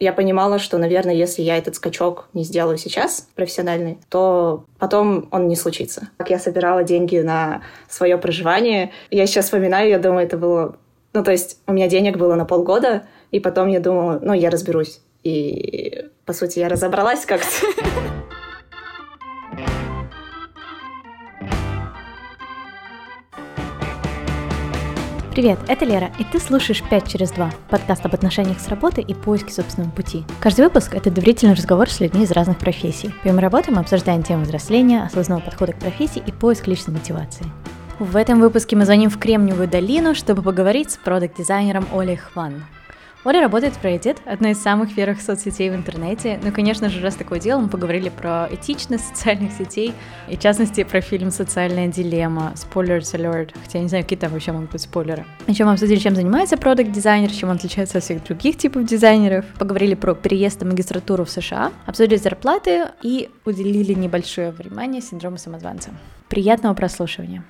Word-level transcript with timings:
я 0.00 0.14
понимала, 0.14 0.58
что, 0.58 0.78
наверное, 0.78 1.14
если 1.14 1.42
я 1.42 1.58
этот 1.58 1.76
скачок 1.76 2.28
не 2.32 2.42
сделаю 2.42 2.78
сейчас 2.78 3.28
профессиональный, 3.34 3.98
то 4.08 4.64
потом 4.78 5.28
он 5.30 5.46
не 5.46 5.56
случится. 5.56 6.08
Как 6.16 6.30
я 6.30 6.38
собирала 6.38 6.82
деньги 6.82 7.18
на 7.18 7.60
свое 7.88 8.16
проживание, 8.16 8.92
я 9.10 9.26
сейчас 9.26 9.44
вспоминаю, 9.44 9.90
я 9.90 9.98
думаю, 9.98 10.26
это 10.26 10.38
было... 10.38 10.76
Ну, 11.12 11.22
то 11.22 11.30
есть 11.32 11.58
у 11.66 11.72
меня 11.72 11.88
денег 11.88 12.16
было 12.16 12.34
на 12.34 12.46
полгода, 12.46 13.02
и 13.30 13.40
потом 13.40 13.68
я 13.68 13.80
думала, 13.80 14.18
ну, 14.22 14.32
я 14.32 14.48
разберусь. 14.48 15.00
И, 15.22 16.06
по 16.24 16.32
сути, 16.32 16.60
я 16.60 16.68
разобралась 16.68 17.26
как-то. 17.26 17.66
Привет, 25.40 25.58
это 25.68 25.86
Лера, 25.86 26.10
и 26.18 26.24
ты 26.24 26.38
слушаешь 26.38 26.82
«5 26.82 27.10
через 27.10 27.32
2»— 27.32 27.50
подкаст 27.70 28.04
об 28.04 28.12
отношениях 28.12 28.60
с 28.60 28.68
работой 28.68 29.02
и 29.02 29.14
поиске 29.14 29.50
собственного 29.50 29.90
пути. 29.90 30.22
Каждый 30.38 30.66
выпуск— 30.66 30.92
это 30.94 31.10
доверительный 31.10 31.54
разговор 31.54 31.88
с 31.88 31.98
людьми 31.98 32.24
из 32.24 32.30
разных 32.30 32.58
профессий. 32.58 33.14
Помимо 33.22 33.40
работы 33.40 33.72
мы 33.72 33.80
обсуждаем 33.80 34.22
тему 34.22 34.42
взросления, 34.42 35.02
осознанного 35.02 35.46
подхода 35.46 35.72
к 35.72 35.78
профессии 35.78 36.22
и 36.26 36.30
поиск 36.30 36.66
личной 36.66 36.92
мотивации. 36.92 37.46
В 37.98 38.16
этом 38.16 38.38
выпуске 38.38 38.76
мы 38.76 38.84
звоним 38.84 39.08
в 39.08 39.18
Кремниевую 39.18 39.66
долину, 39.66 40.14
чтобы 40.14 40.42
поговорить 40.42 40.90
с 40.90 40.98
продакт-дизайнером 40.98 41.86
Олей 41.90 42.16
Хван. 42.16 42.62
Оля 43.22 43.42
работает 43.42 43.74
в 43.74 43.84
Reddit, 43.84 44.16
одной 44.24 44.52
из 44.52 44.62
самых 44.62 44.94
первых 44.94 45.20
соцсетей 45.20 45.68
в 45.68 45.74
интернете. 45.74 46.40
Ну, 46.42 46.50
конечно 46.52 46.88
же, 46.88 47.02
раз 47.02 47.16
такое 47.16 47.38
дело, 47.38 47.60
мы 47.60 47.68
поговорили 47.68 48.08
про 48.08 48.48
этичность 48.50 49.08
социальных 49.08 49.52
сетей, 49.52 49.92
и 50.26 50.36
в 50.36 50.40
частности 50.40 50.84
про 50.84 51.02
фильм 51.02 51.30
«Социальная 51.30 51.88
дилемма», 51.88 52.54
Spoilers 52.54 53.14
alert, 53.14 53.50
хотя 53.62 53.76
я 53.76 53.82
не 53.82 53.90
знаю, 53.90 54.04
какие 54.04 54.18
там 54.18 54.32
вообще 54.32 54.52
могут 54.52 54.70
быть 54.72 54.80
спойлеры. 54.80 55.26
Еще 55.46 55.66
мы 55.66 55.72
обсудили, 55.72 55.98
чем 55.98 56.14
занимается 56.14 56.56
продукт-дизайнер, 56.56 57.30
чем 57.30 57.50
он 57.50 57.56
отличается 57.56 57.98
от 57.98 58.04
всех 58.04 58.24
других 58.24 58.56
типов 58.56 58.86
дизайнеров. 58.86 59.44
Поговорили 59.58 59.94
про 59.94 60.14
переезд 60.14 60.62
и 60.62 60.64
магистратуру 60.64 61.26
в 61.26 61.30
США, 61.30 61.72
обсудили 61.84 62.16
зарплаты 62.16 62.86
и 63.02 63.28
уделили 63.44 63.92
небольшое 63.92 64.50
внимание 64.50 65.02
синдрому 65.02 65.36
самозванца. 65.36 65.90
Приятного 66.30 66.72
прослушивания! 66.72 67.44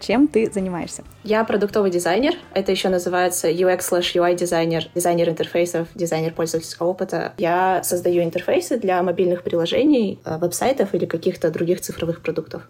Чем 0.00 0.28
ты 0.28 0.50
занимаешься? 0.50 1.04
Я 1.24 1.44
продуктовый 1.44 1.90
дизайнер. 1.90 2.34
Это 2.54 2.72
еще 2.72 2.88
называется 2.88 3.48
UX 3.50 3.80
slash 3.90 4.14
UI 4.14 4.34
дизайнер, 4.34 4.84
дизайнер 4.94 5.28
интерфейсов, 5.28 5.88
дизайнер 5.94 6.32
пользовательского 6.32 6.88
опыта. 6.88 7.32
Я 7.38 7.82
создаю 7.82 8.22
интерфейсы 8.22 8.78
для 8.78 9.02
мобильных 9.02 9.42
приложений, 9.42 10.20
э, 10.24 10.38
веб-сайтов 10.38 10.94
или 10.94 11.06
каких-то 11.06 11.50
других 11.50 11.80
цифровых 11.80 12.22
продуктов. 12.22 12.68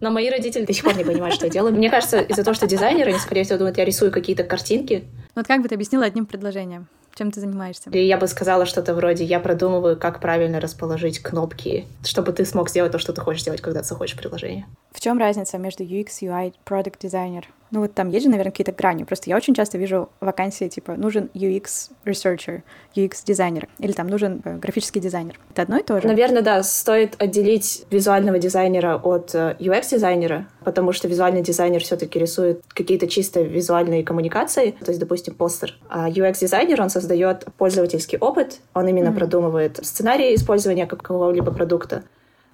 Но 0.00 0.10
мои 0.10 0.30
родители 0.30 0.64
до 0.64 0.72
сих 0.72 0.84
пор 0.84 0.96
не 0.96 1.04
понимают, 1.04 1.34
что 1.34 1.46
я 1.46 1.52
делаю. 1.52 1.74
Мне 1.74 1.90
кажется, 1.90 2.20
из-за 2.20 2.42
того, 2.42 2.54
что 2.54 2.66
дизайнер, 2.66 3.08
они, 3.08 3.18
скорее 3.18 3.44
всего, 3.44 3.58
думают, 3.58 3.76
я 3.76 3.84
рисую 3.84 4.10
какие-то 4.10 4.44
картинки. 4.44 5.04
Вот 5.34 5.46
как 5.46 5.60
бы 5.60 5.68
ты 5.68 5.74
объяснила 5.74 6.06
одним 6.06 6.24
предложением? 6.24 6.88
Чем 7.14 7.30
ты 7.30 7.40
занимаешься? 7.40 7.90
И 7.90 8.06
я 8.06 8.16
бы 8.16 8.26
сказала 8.26 8.66
что-то 8.66 8.94
вроде, 8.94 9.24
я 9.24 9.40
продумываю, 9.40 9.98
как 9.98 10.20
правильно 10.20 10.60
расположить 10.60 11.18
кнопки, 11.20 11.86
чтобы 12.04 12.32
ты 12.32 12.44
смог 12.44 12.70
сделать 12.70 12.92
то, 12.92 12.98
что 12.98 13.12
ты 13.12 13.20
хочешь 13.20 13.42
сделать, 13.42 13.60
когда 13.60 13.80
ты 13.80 13.86
в 13.86 14.16
приложение. 14.16 14.66
В 14.92 15.00
чем 15.00 15.18
разница 15.18 15.58
между 15.58 15.84
UX, 15.84 16.08
UI, 16.22 16.54
Product 16.64 16.98
Designer? 17.00 17.44
Ну 17.70 17.80
вот 17.80 17.94
там 17.94 18.08
есть 18.10 18.24
же, 18.24 18.30
наверное, 18.30 18.50
какие-то 18.50 18.72
грани. 18.72 19.04
Просто 19.04 19.30
я 19.30 19.36
очень 19.36 19.54
часто 19.54 19.78
вижу 19.78 20.08
вакансии 20.20 20.68
типа 20.68 20.94
нужен 20.94 21.30
UX 21.34 21.90
researcher, 22.04 22.62
UX 22.96 23.22
дизайнер 23.24 23.68
или 23.78 23.92
там 23.92 24.08
нужен 24.08 24.42
э, 24.44 24.56
графический 24.56 25.00
дизайнер. 25.00 25.38
Это 25.52 25.62
одно 25.62 25.78
и 25.78 25.82
то 25.82 26.00
же? 26.00 26.06
Наверное, 26.06 26.42
да. 26.42 26.62
Стоит 26.62 27.14
отделить 27.18 27.84
визуального 27.90 28.38
дизайнера 28.38 28.96
от 28.96 29.34
э, 29.34 29.56
UX 29.60 29.90
дизайнера, 29.90 30.48
потому 30.64 30.92
что 30.92 31.06
визуальный 31.06 31.42
дизайнер 31.42 31.82
все-таки 31.82 32.18
рисует 32.18 32.62
какие-то 32.68 33.06
чисто 33.06 33.42
визуальные 33.42 34.04
коммуникации, 34.04 34.72
то 34.72 34.90
есть, 34.90 35.00
допустим, 35.00 35.34
постер. 35.34 35.78
А 35.88 36.08
UX 36.10 36.40
дизайнер 36.40 36.80
он 36.82 36.90
создает 36.90 37.46
пользовательский 37.56 38.18
опыт, 38.18 38.60
он 38.74 38.88
именно 38.88 39.08
mm-hmm. 39.08 39.14
продумывает 39.14 39.84
сценарий 39.84 40.34
использования 40.34 40.86
какого-либо 40.86 41.52
продукта. 41.52 42.02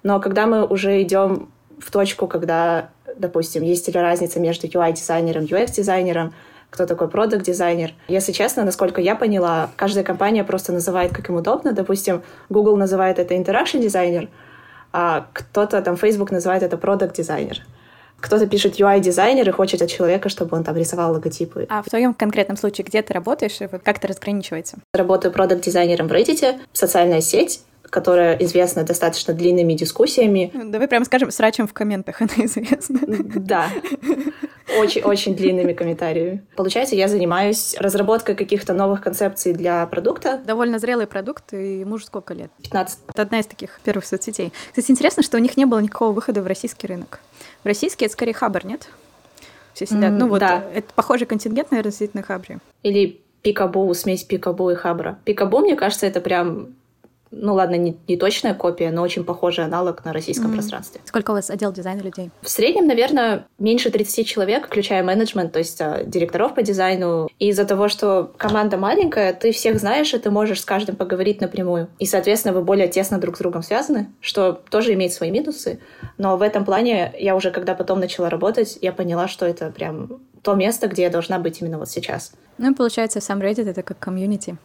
Но 0.03 0.19
когда 0.19 0.45
мы 0.45 0.65
уже 0.65 1.01
идем 1.01 1.49
в 1.79 1.91
точку, 1.91 2.27
когда, 2.27 2.89
допустим, 3.17 3.63
есть 3.63 3.87
ли 3.87 3.93
разница 3.93 4.39
между 4.39 4.67
UI-дизайнером 4.67 5.45
и 5.45 5.47
UX-дизайнером, 5.47 6.33
кто 6.69 6.85
такой 6.85 7.07
продукт-дизайнер. 7.07 7.93
Если 8.07 8.31
честно, 8.31 8.63
насколько 8.63 9.01
я 9.01 9.15
поняла, 9.15 9.69
каждая 9.75 10.03
компания 10.03 10.43
просто 10.43 10.73
называет, 10.73 11.13
как 11.13 11.29
им 11.29 11.35
удобно. 11.35 11.71
Допустим, 11.71 12.23
Google 12.49 12.77
называет 12.77 13.19
это 13.19 13.35
interaction 13.35 13.79
дизайнер, 13.79 14.29
а 14.91 15.27
кто-то 15.33 15.81
там 15.81 15.95
Facebook 15.97 16.31
называет 16.31 16.63
это 16.63 16.77
продукт-дизайнер. 16.77 17.61
Кто-то 18.19 18.47
пишет 18.47 18.79
UI-дизайнер 18.79 19.47
и 19.47 19.51
хочет 19.51 19.81
от 19.81 19.89
человека, 19.89 20.27
чтобы 20.29 20.57
он 20.57 20.63
там 20.63 20.75
рисовал 20.75 21.13
логотипы. 21.13 21.67
А 21.69 21.83
в 21.83 21.85
твоем 21.85 22.13
конкретном 22.15 22.57
случае, 22.57 22.85
где 22.85 23.01
ты 23.03 23.13
работаешь, 23.13 23.61
и 23.61 23.67
вот 23.71 23.83
как 23.83 23.97
это 23.97 24.07
разграничивается? 24.07 24.79
Работаю 24.93 25.31
продукт-дизайнером 25.31 26.07
в 26.07 26.11
Reddit, 26.11 26.59
социальная 26.73 27.21
сеть, 27.21 27.61
которая 27.89 28.35
известна 28.37 28.83
достаточно 28.83 29.33
длинными 29.33 29.73
дискуссиями. 29.73 30.51
Давай 30.53 30.87
прямо 30.87 31.05
скажем, 31.05 31.31
срачем 31.31 31.67
в 31.67 31.73
комментах 31.73 32.21
она 32.21 32.45
известна. 32.45 32.99
Да. 33.05 33.69
Очень-очень 34.79 35.35
длинными 35.35 35.73
комментариями. 35.73 36.43
Получается, 36.55 36.95
я 36.95 37.07
занимаюсь 37.07 37.75
разработкой 37.79 38.35
каких-то 38.35 38.73
новых 38.73 39.01
концепций 39.01 39.53
для 39.53 39.85
продукта. 39.87 40.41
Довольно 40.45 40.77
зрелый 40.77 41.07
продукт, 41.07 41.53
и 41.53 41.85
мужу 41.85 42.05
сколько 42.05 42.33
лет? 42.33 42.51
15. 42.63 42.99
Это 43.07 43.21
одна 43.21 43.39
из 43.39 43.45
таких 43.45 43.79
первых 43.83 44.05
соцсетей. 44.05 44.51
Кстати, 44.69 44.91
интересно, 44.91 45.23
что 45.23 45.37
у 45.37 45.39
них 45.39 45.55
не 45.55 45.65
было 45.65 45.79
никакого 45.79 46.11
выхода 46.11 46.41
в 46.41 46.47
российский 46.47 46.85
рынок. 46.85 47.21
В 47.63 47.65
российский 47.65 48.05
это 48.05 48.13
скорее 48.13 48.33
Хабр, 48.33 48.65
нет? 48.65 48.89
Все 49.73 49.85
сидят. 49.85 50.11
Mm, 50.11 50.17
ну 50.17 50.27
вот, 50.27 50.39
да. 50.39 50.63
это 50.73 50.91
похожий 50.93 51.27
контингент, 51.27 51.71
наверное, 51.71 51.91
сидит 51.91 52.13
на 52.13 52.23
Хабре. 52.23 52.59
Или 52.83 53.21
Пикабу, 53.43 53.93
смесь 53.93 54.23
Пикабу 54.23 54.71
и 54.71 54.75
Хабра. 54.75 55.19
Пикабу, 55.23 55.59
мне 55.59 55.75
кажется, 55.75 56.05
это 56.05 56.19
прям 56.19 56.69
ну 57.41 57.53
ладно, 57.53 57.75
не, 57.75 57.97
не 58.07 58.17
точная 58.17 58.53
копия, 58.53 58.91
но 58.91 59.01
очень 59.01 59.23
похожий 59.23 59.63
аналог 59.63 60.03
на 60.05 60.13
российском 60.13 60.51
mm-hmm. 60.51 60.55
пространстве. 60.55 61.01
Сколько 61.05 61.31
у 61.31 61.33
вас 61.33 61.49
отдел 61.49 61.71
дизайна 61.71 62.01
людей? 62.01 62.31
В 62.41 62.49
среднем, 62.49 62.87
наверное, 62.87 63.47
меньше 63.59 63.91
30 63.91 64.27
человек, 64.27 64.67
включая 64.67 65.03
менеджмент, 65.03 65.51
то 65.51 65.59
есть 65.59 65.79
а, 65.81 66.03
директоров 66.03 66.55
по 66.55 66.61
дизайну. 66.61 67.29
И 67.39 67.49
из-за 67.49 67.65
того, 67.65 67.87
что 67.87 68.31
команда 68.37 68.77
маленькая, 68.77 69.33
ты 69.33 69.51
всех 69.51 69.79
знаешь, 69.79 70.13
и 70.13 70.17
ты 70.17 70.31
можешь 70.31 70.61
с 70.61 70.65
каждым 70.65 70.95
поговорить 70.95 71.41
напрямую. 71.41 71.89
И, 71.99 72.05
соответственно, 72.05 72.53
вы 72.53 72.63
более 72.63 72.87
тесно 72.87 73.19
друг 73.19 73.35
с 73.35 73.39
другом 73.39 73.63
связаны, 73.63 74.09
что 74.21 74.53
тоже 74.69 74.93
имеет 74.93 75.13
свои 75.13 75.31
минусы. 75.31 75.79
Но 76.17 76.37
в 76.37 76.41
этом 76.41 76.65
плане 76.65 77.13
я 77.17 77.35
уже, 77.35 77.51
когда 77.51 77.75
потом 77.75 77.99
начала 77.99 78.29
работать, 78.29 78.77
я 78.81 78.91
поняла, 78.91 79.27
что 79.27 79.45
это 79.45 79.69
прям 79.71 80.19
то 80.41 80.55
место, 80.55 80.87
где 80.87 81.03
я 81.03 81.09
должна 81.09 81.39
быть 81.39 81.61
именно 81.61 81.77
вот 81.77 81.89
сейчас. 81.89 82.33
Ну 82.57 82.71
и 82.71 82.75
получается, 82.75 83.21
сам 83.21 83.39
Reddit— 83.39 83.69
это 83.69 83.83
как 83.83 83.99
комьюнити. 83.99 84.57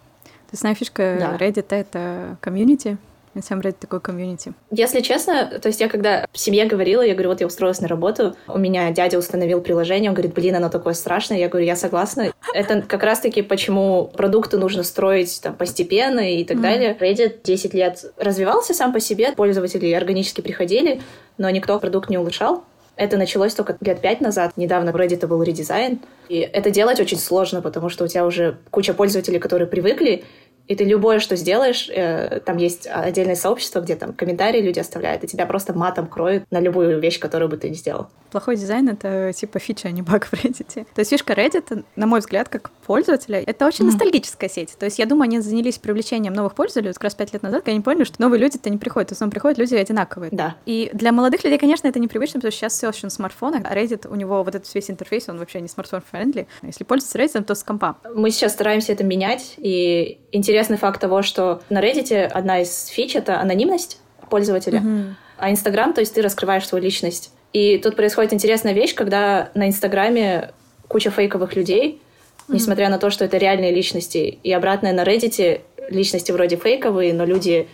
Основная 0.52 0.74
фишка 0.74 1.16
да. 1.18 1.36
Reddit— 1.36 1.66
это 1.70 2.36
комьюнити, 2.40 2.98
и 3.34 3.40
сам 3.40 3.60
Reddit 3.60 3.76
такой 3.80 4.00
комьюнити. 4.00 4.52
Если 4.70 5.00
честно, 5.00 5.46
то 5.46 5.68
есть 5.68 5.80
я 5.80 5.88
когда 5.88 6.26
в 6.32 6.38
семье 6.38 6.66
говорила, 6.66 7.00
я 7.02 7.14
говорю, 7.14 7.30
вот 7.30 7.40
я 7.40 7.46
устроилась 7.46 7.80
на 7.80 7.88
работу, 7.88 8.36
у 8.46 8.58
меня 8.58 8.90
дядя 8.90 9.18
установил 9.18 9.62
приложение, 9.62 10.10
он 10.10 10.14
говорит, 10.14 10.34
блин, 10.34 10.56
оно 10.56 10.68
такое 10.68 10.92
страшное. 10.92 11.38
Я 11.38 11.48
говорю, 11.48 11.66
я 11.66 11.76
согласна. 11.76 12.32
Это 12.52 12.82
как 12.82 13.02
раз-таки 13.02 13.40
почему 13.40 14.10
продукты 14.14 14.58
нужно 14.58 14.82
строить 14.82 15.40
там 15.42 15.54
постепенно 15.54 16.20
и 16.20 16.44
так 16.44 16.58
mm. 16.58 16.60
далее. 16.60 16.96
Reddit 17.00 17.40
10 17.42 17.74
лет 17.74 18.04
развивался 18.18 18.74
сам 18.74 18.92
по 18.92 19.00
себе, 19.00 19.32
пользователи 19.32 19.90
органически 19.92 20.42
приходили, 20.42 21.00
но 21.38 21.48
никто 21.48 21.78
продукт 21.78 22.10
не 22.10 22.18
улучшал. 22.18 22.64
Это 22.94 23.16
началось 23.16 23.54
только 23.54 23.76
лет 23.80 24.00
пять 24.00 24.20
назад. 24.20 24.52
Недавно 24.56 24.92
в 24.92 24.96
Reddit 24.96 25.26
был 25.26 25.42
редизайн. 25.42 26.00
И 26.28 26.38
это 26.38 26.70
делать 26.70 27.00
очень 27.00 27.18
сложно, 27.18 27.62
потому 27.62 27.88
что 27.88 28.04
у 28.04 28.08
тебя 28.08 28.26
уже 28.26 28.58
куча 28.70 28.92
пользователей, 28.92 29.38
которые 29.38 29.66
привыкли, 29.66 30.24
и 30.68 30.74
ты 30.74 30.84
любое, 30.84 31.18
что 31.18 31.36
сделаешь, 31.36 31.88
э, 31.88 32.40
там 32.44 32.56
есть 32.56 32.86
отдельное 32.86 33.34
сообщество, 33.34 33.80
где 33.80 33.96
там 33.96 34.12
комментарии 34.12 34.60
люди 34.60 34.78
оставляют, 34.78 35.24
и 35.24 35.26
тебя 35.26 35.46
просто 35.46 35.72
матом 35.72 36.06
кроют 36.06 36.44
на 36.50 36.60
любую 36.60 37.00
вещь, 37.00 37.18
которую 37.18 37.48
бы 37.48 37.56
ты 37.56 37.68
ни 37.68 37.74
сделал. 37.74 38.08
Плохой 38.30 38.56
дизайн— 38.56 38.88
это 38.90 39.32
типа 39.34 39.58
фича, 39.58 39.88
а 39.88 39.90
не 39.90 40.00
баг 40.00 40.24
в 40.24 40.32
Reddit. 40.32 40.86
То 40.94 41.00
есть 41.00 41.10
фишка 41.10 41.34
Reddit, 41.34 41.84
на 41.96 42.06
мой 42.06 42.20
взгляд, 42.20 42.48
как 42.48 42.70
пользователя, 42.86 43.42
это 43.44 43.66
очень 43.66 43.84
mm. 43.84 43.88
ностальгическая 43.88 44.48
сеть. 44.48 44.74
То 44.78 44.86
есть 44.86 44.98
я 44.98 45.04
думаю, 45.04 45.24
они 45.24 45.40
занялись 45.40 45.78
привлечением 45.78 46.32
новых 46.32 46.54
пользователей 46.54 46.94
как 46.94 47.04
раз 47.04 47.14
пять 47.14 47.32
лет 47.34 47.42
назад, 47.42 47.60
когда 47.60 47.72
они 47.72 47.82
поняли, 47.82 48.04
что 48.04 48.22
новые 48.22 48.40
люди-то 48.40 48.70
не 48.70 48.78
приходят, 48.78 49.10
в 49.10 49.12
основном 49.12 49.32
приходят 49.32 49.58
люди 49.58 49.74
одинаковые. 49.74 50.30
Да. 50.32 50.56
И 50.64 50.90
для 50.94 51.12
молодых 51.12 51.44
людей, 51.44 51.58
конечно, 51.58 51.86
это 51.88 51.98
непривычно, 51.98 52.40
потому 52.40 52.52
что 52.52 52.60
сейчас 52.60 52.72
все 52.72 52.88
очень 52.88 53.04
на 53.04 53.10
смартфонах, 53.10 53.62
а 53.64 53.74
Reddit, 53.74 54.08
у 54.08 54.14
него 54.14 54.42
вот 54.42 54.54
этот 54.54 54.74
весь 54.74 54.90
интерфейс, 54.90 55.28
он 55.28 55.38
вообще 55.38 55.60
не 55.60 55.68
смартфон-friendly. 55.68 56.46
Если 56.62 56.84
пользоваться 56.84 57.18
Reddit, 57.18 57.44
то 57.44 57.54
с 57.54 57.62
компа. 57.62 57.96
Мы 58.14 58.30
сейчас 58.30 58.52
стараемся 58.52 58.92
это 58.92 59.04
менять, 59.04 59.54
и 59.58 60.20
интересный 60.52 60.76
факт 60.76 61.00
того, 61.00 61.22
что 61.22 61.62
на 61.70 61.80
Reddit 61.82 62.24
одна 62.26 62.60
из 62.60 62.86
фич— 62.88 63.14
это 63.16 63.40
анонимность 63.40 63.98
пользователя, 64.28 64.80
mm-hmm. 64.80 65.14
а 65.38 65.50
Инстаграм, 65.50 65.94
то 65.94 66.00
есть 66.02 66.12
ты 66.12 66.20
раскрываешь 66.20 66.68
свою 66.68 66.84
личность. 66.84 67.32
И 67.54 67.78
тут 67.78 67.96
происходит 67.96 68.34
интересная 68.34 68.74
вещь, 68.74 68.94
когда 68.94 69.48
на 69.54 69.66
Инстаграме 69.66 70.50
куча 70.88 71.10
фейковых 71.10 71.56
людей, 71.56 72.02
mm-hmm. 72.02 72.54
несмотря 72.54 72.90
на 72.90 72.98
то, 72.98 73.08
что 73.08 73.24
это 73.24 73.38
реальные 73.38 73.74
личности, 73.74 74.38
и 74.42 74.52
обратное 74.52 74.92
на 74.92 75.04
Reddit 75.04 75.62
личности 75.88 76.32
вроде 76.32 76.56
фейковые, 76.56 77.14
но 77.14 77.24
люди 77.24 77.66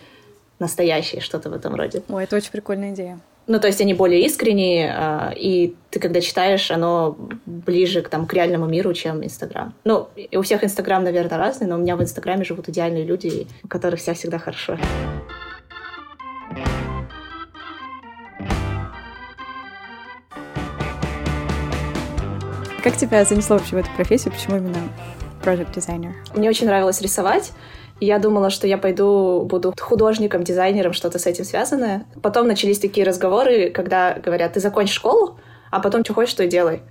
настоящие, 0.59 1.19
что-то 1.19 1.49
в 1.49 1.53
этом 1.53 1.75
роде. 1.75 2.01
Ой, 2.07 2.23
это 2.23 2.37
очень 2.37 2.51
прикольная 2.51 2.93
идея. 2.93 3.19
Ну, 3.49 3.59
то 3.59 3.65
есть 3.65 3.81
они 3.81 3.95
более 3.95 4.23
искренние, 4.25 4.93
э, 4.95 5.33
и 5.35 5.75
ты, 5.89 5.99
когда 5.99 6.21
читаешь, 6.21 6.69
оно 6.69 7.17
ближе 7.47 8.03
к, 8.03 8.09
там, 8.09 8.27
к 8.27 8.33
реальному 8.35 8.67
миру, 8.67 8.93
чем 8.93 9.23
Инстаграм. 9.25 9.73
Ну, 9.85 10.07
и 10.15 10.37
у 10.37 10.43
всех 10.43 10.63
Инстаграм, 10.63 11.03
наверное, 11.03 11.39
разный, 11.39 11.65
но 11.65 11.75
у 11.75 11.79
меня 11.79 11.95
в 11.95 12.03
Инстаграме 12.03 12.43
живут 12.43 12.69
идеальные 12.69 13.05
люди, 13.05 13.47
у 13.63 13.67
которых 13.67 14.01
все 14.01 14.13
всегда 14.13 14.37
хорошо. 14.37 14.77
Как 22.83 22.97
тебя 22.97 23.25
занесло 23.25 23.57
вообще 23.57 23.77
в 23.77 23.79
эту 23.79 23.89
профессию? 23.95 24.31
Почему 24.31 24.57
именно 24.57 24.89
project 25.43 25.73
designer? 25.73 26.13
Мне 26.35 26.49
очень 26.49 26.67
нравилось 26.67 27.01
рисовать. 27.01 27.51
Я 27.99 28.19
думала, 28.19 28.49
что 28.49 28.65
я 28.65 28.77
пойду, 28.77 29.41
буду 29.43 29.73
художником, 29.79 30.43
дизайнером, 30.43 30.93
что-то 30.93 31.19
с 31.19 31.25
этим 31.25 31.43
связанное. 31.43 32.05
Потом 32.21 32.47
начались 32.47 32.79
такие 32.79 33.05
разговоры, 33.05 33.71
когда 33.71 34.13
говорят, 34.13 34.53
ты 34.53 34.59
закончишь 34.59 34.95
школу, 34.95 35.37
а 35.69 35.79
потом 35.79 36.03
что 36.05 36.13
хочешь, 36.13 36.33
то 36.33 36.43
и 36.43 36.47
делай. 36.47 36.81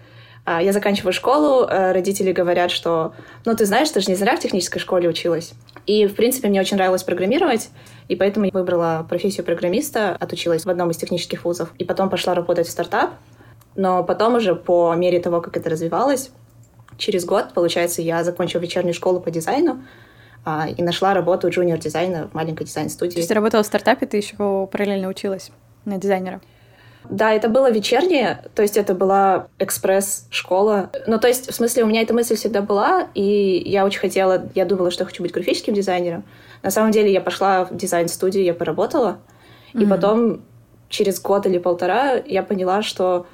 А, 0.44 0.62
я 0.62 0.72
заканчиваю 0.72 1.12
школу, 1.12 1.66
э, 1.66 1.92
родители 1.92 2.32
говорят, 2.32 2.70
что, 2.70 3.12
ну, 3.44 3.54
ты 3.54 3.66
знаешь, 3.66 3.90
ты 3.90 4.00
же 4.00 4.10
не 4.10 4.16
зря 4.16 4.36
в 4.36 4.40
технической 4.40 4.80
школе 4.80 5.08
училась. 5.08 5.52
И, 5.86 6.06
в 6.06 6.14
принципе, 6.14 6.48
мне 6.48 6.60
очень 6.60 6.76
нравилось 6.76 7.02
программировать, 7.02 7.68
и 8.08 8.16
поэтому 8.16 8.46
я 8.46 8.50
выбрала 8.52 9.06
профессию 9.08 9.44
программиста, 9.44 10.16
отучилась 10.18 10.64
в 10.64 10.70
одном 10.70 10.90
из 10.90 10.96
технических 10.96 11.44
вузов, 11.44 11.70
и 11.78 11.84
потом 11.84 12.08
пошла 12.08 12.34
работать 12.34 12.66
в 12.66 12.70
стартап. 12.70 13.10
Но 13.76 14.02
потом 14.04 14.36
уже, 14.36 14.54
по 14.54 14.94
мере 14.94 15.20
того, 15.20 15.40
как 15.40 15.56
это 15.56 15.70
развивалось, 15.70 16.30
через 16.96 17.24
год, 17.24 17.52
получается, 17.54 18.00
я 18.02 18.24
закончила 18.24 18.60
вечернюю 18.60 18.94
школу 18.94 19.20
по 19.20 19.30
дизайну, 19.30 19.84
и 20.76 20.82
нашла 20.82 21.14
работу 21.14 21.48
junior-дизайна 21.48 22.28
в 22.28 22.34
маленькой 22.34 22.64
дизайн-студии. 22.64 23.14
То 23.14 23.18
есть 23.18 23.28
ты 23.28 23.34
работала 23.34 23.62
в 23.62 23.66
стартапе, 23.66 24.06
ты 24.06 24.16
еще 24.16 24.66
параллельно 24.70 25.08
училась 25.08 25.50
на 25.84 25.98
дизайнера? 25.98 26.40
Да, 27.08 27.32
это 27.32 27.48
было 27.48 27.70
вечернее, 27.70 28.44
то 28.54 28.62
есть 28.62 28.76
это 28.76 28.94
была 28.94 29.48
экспресс-школа. 29.58 30.90
Ну, 31.06 31.18
то 31.18 31.28
есть, 31.28 31.50
в 31.50 31.54
смысле, 31.54 31.84
у 31.84 31.86
меня 31.86 32.02
эта 32.02 32.12
мысль 32.12 32.34
всегда 32.34 32.60
была, 32.60 33.08
и 33.14 33.62
я 33.64 33.86
очень 33.86 34.00
хотела, 34.00 34.48
я 34.54 34.64
думала, 34.64 34.90
что 34.90 35.04
хочу 35.04 35.22
быть 35.22 35.32
графическим 35.32 35.74
дизайнером. 35.74 36.24
На 36.62 36.70
самом 36.70 36.90
деле 36.90 37.10
я 37.12 37.20
пошла 37.20 37.64
в 37.64 37.74
дизайн-студию, 37.74 38.44
я 38.44 38.52
поработала, 38.52 39.18
mm-hmm. 39.72 39.82
и 39.82 39.86
потом 39.86 40.40
через 40.88 41.20
год 41.20 41.46
или 41.46 41.58
полтора 41.58 42.14
я 42.26 42.42
поняла, 42.42 42.82
что 42.82 43.26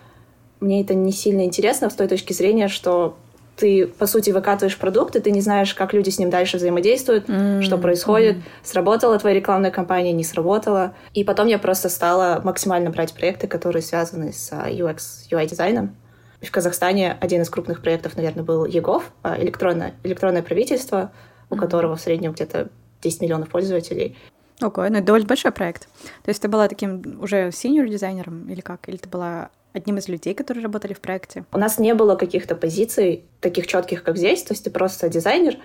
мне 0.60 0.82
это 0.82 0.94
не 0.94 1.12
сильно 1.12 1.44
интересно 1.44 1.90
с 1.90 1.94
той 1.94 2.06
точки 2.06 2.32
зрения, 2.32 2.68
что 2.68 3.16
ты, 3.56 3.86
по 3.86 4.06
сути, 4.06 4.30
выкатываешь 4.30 4.76
продукт, 4.76 5.16
и 5.16 5.20
ты 5.20 5.30
не 5.30 5.40
знаешь, 5.40 5.74
как 5.74 5.92
люди 5.92 6.10
с 6.10 6.18
ним 6.18 6.30
дальше 6.30 6.56
взаимодействуют, 6.56 7.28
mm-hmm. 7.28 7.62
что 7.62 7.78
происходит, 7.78 8.36
mm-hmm. 8.36 8.64
сработала 8.64 9.18
твоя 9.18 9.36
рекламная 9.36 9.70
кампания, 9.70 10.12
не 10.12 10.24
сработала. 10.24 10.94
И 11.12 11.24
потом 11.24 11.46
я 11.46 11.58
просто 11.58 11.88
стала 11.88 12.40
максимально 12.42 12.90
брать 12.90 13.14
проекты, 13.14 13.46
которые 13.46 13.82
связаны 13.82 14.32
с 14.32 14.52
UX, 14.52 14.96
а, 15.30 15.34
UI-дизайном. 15.34 15.96
В 16.42 16.50
Казахстане 16.50 17.16
один 17.20 17.42
из 17.42 17.48
крупных 17.48 17.80
проектов, 17.80 18.16
наверное, 18.16 18.42
был 18.42 18.64
ЕГОВ, 18.64 19.10
а, 19.22 19.40
электронное, 19.40 19.94
электронное 20.02 20.42
правительство, 20.42 21.12
у 21.48 21.54
mm-hmm. 21.54 21.58
которого 21.58 21.96
в 21.96 22.00
среднем 22.00 22.32
где-то 22.32 22.68
10 23.02 23.20
миллионов 23.20 23.48
пользователей. 23.48 24.16
Ого, 24.60 24.88
ну 24.88 24.96
это 24.96 25.02
довольно 25.02 25.26
большой 25.26 25.52
проект. 25.52 25.88
То 26.24 26.28
есть 26.28 26.40
ты 26.40 26.48
была 26.48 26.68
таким 26.68 27.18
уже 27.20 27.50
синьор-дизайнером 27.52 28.48
или 28.48 28.60
как? 28.60 28.88
Или 28.88 28.96
ты 28.96 29.08
была 29.08 29.50
одним 29.74 29.98
из 29.98 30.08
людей, 30.08 30.34
которые 30.34 30.62
работали 30.62 30.94
в 30.94 31.00
проекте? 31.00 31.44
У 31.52 31.58
нас 31.58 31.78
не 31.78 31.94
было 31.94 32.14
каких-то 32.14 32.54
позиций 32.54 33.24
таких 33.40 33.66
четких, 33.66 34.02
как 34.02 34.16
здесь, 34.16 34.42
то 34.42 34.54
есть 34.54 34.64
ты 34.64 34.70
просто 34.70 35.10
дизайнер. 35.10 35.56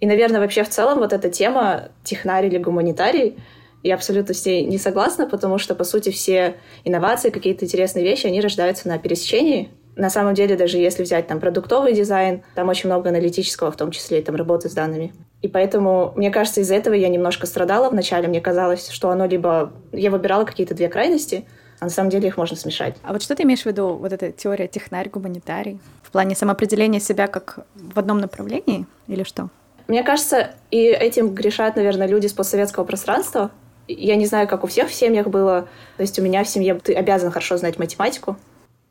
И, 0.00 0.06
наверное, 0.06 0.40
вообще 0.40 0.64
в 0.64 0.70
целом 0.70 0.98
вот 0.98 1.12
эта 1.12 1.28
тема 1.28 1.90
технарий 2.02 2.48
или 2.48 2.58
гуманитарий, 2.58 3.38
я 3.82 3.94
абсолютно 3.94 4.34
с 4.34 4.44
ней 4.44 4.64
не 4.64 4.78
согласна, 4.78 5.28
потому 5.28 5.58
что, 5.58 5.74
по 5.74 5.84
сути, 5.84 6.10
все 6.10 6.56
инновации, 6.84 7.30
какие-то 7.30 7.66
интересные 7.66 8.04
вещи, 8.04 8.26
они 8.26 8.40
рождаются 8.40 8.88
на 8.88 8.98
пересечении. 8.98 9.70
На 9.96 10.08
самом 10.08 10.34
деле, 10.34 10.56
даже 10.56 10.78
если 10.78 11.02
взять 11.02 11.26
там 11.26 11.40
продуктовый 11.40 11.92
дизайн, 11.92 12.42
там 12.54 12.68
очень 12.68 12.88
много 12.88 13.10
аналитического, 13.10 13.70
в 13.70 13.76
том 13.76 13.90
числе 13.90 14.20
и 14.20 14.22
там 14.22 14.36
работы 14.36 14.70
с 14.70 14.72
данными. 14.72 15.12
И 15.42 15.48
поэтому, 15.48 16.12
мне 16.16 16.30
кажется, 16.30 16.60
из-за 16.62 16.74
этого 16.74 16.94
я 16.94 17.08
немножко 17.08 17.46
страдала 17.46 17.90
вначале. 17.90 18.28
Мне 18.28 18.40
казалось, 18.40 18.88
что 18.88 19.10
оно 19.10 19.26
либо... 19.26 19.72
Я 19.92 20.10
выбирала 20.10 20.44
какие-то 20.44 20.74
две 20.74 20.88
крайности— 20.88 21.44
а 21.80 21.84
на 21.84 21.90
самом 21.90 22.10
деле 22.10 22.28
их 22.28 22.36
можно 22.36 22.56
смешать. 22.56 22.96
А 23.02 23.12
вот 23.12 23.22
что 23.22 23.34
ты 23.34 23.42
имеешь 23.42 23.62
в 23.62 23.66
виду, 23.66 23.94
вот 23.94 24.12
эта 24.12 24.30
теория 24.30 24.68
технарь, 24.68 25.08
гуманитарий? 25.08 25.80
В 26.02 26.10
плане 26.10 26.36
самоопределения 26.36 27.00
себя 27.00 27.26
как 27.26 27.60
в 27.74 27.98
одном 27.98 28.18
направлении 28.18 28.86
или 29.08 29.22
что? 29.22 29.48
Мне 29.88 30.04
кажется, 30.04 30.54
и 30.70 30.84
этим 30.84 31.34
грешат, 31.34 31.76
наверное, 31.76 32.06
люди 32.06 32.26
с 32.26 32.32
постсоветского 32.32 32.84
пространства. 32.84 33.50
Я 33.88 34.14
не 34.16 34.26
знаю, 34.26 34.46
как 34.46 34.62
у 34.62 34.66
всех 34.66 34.88
в 34.88 34.94
семьях 34.94 35.26
было. 35.26 35.68
То 35.96 36.02
есть 36.02 36.18
у 36.18 36.22
меня 36.22 36.44
в 36.44 36.48
семье 36.48 36.74
ты 36.74 36.94
обязан 36.94 37.32
хорошо 37.32 37.56
знать 37.56 37.78
математику. 37.78 38.36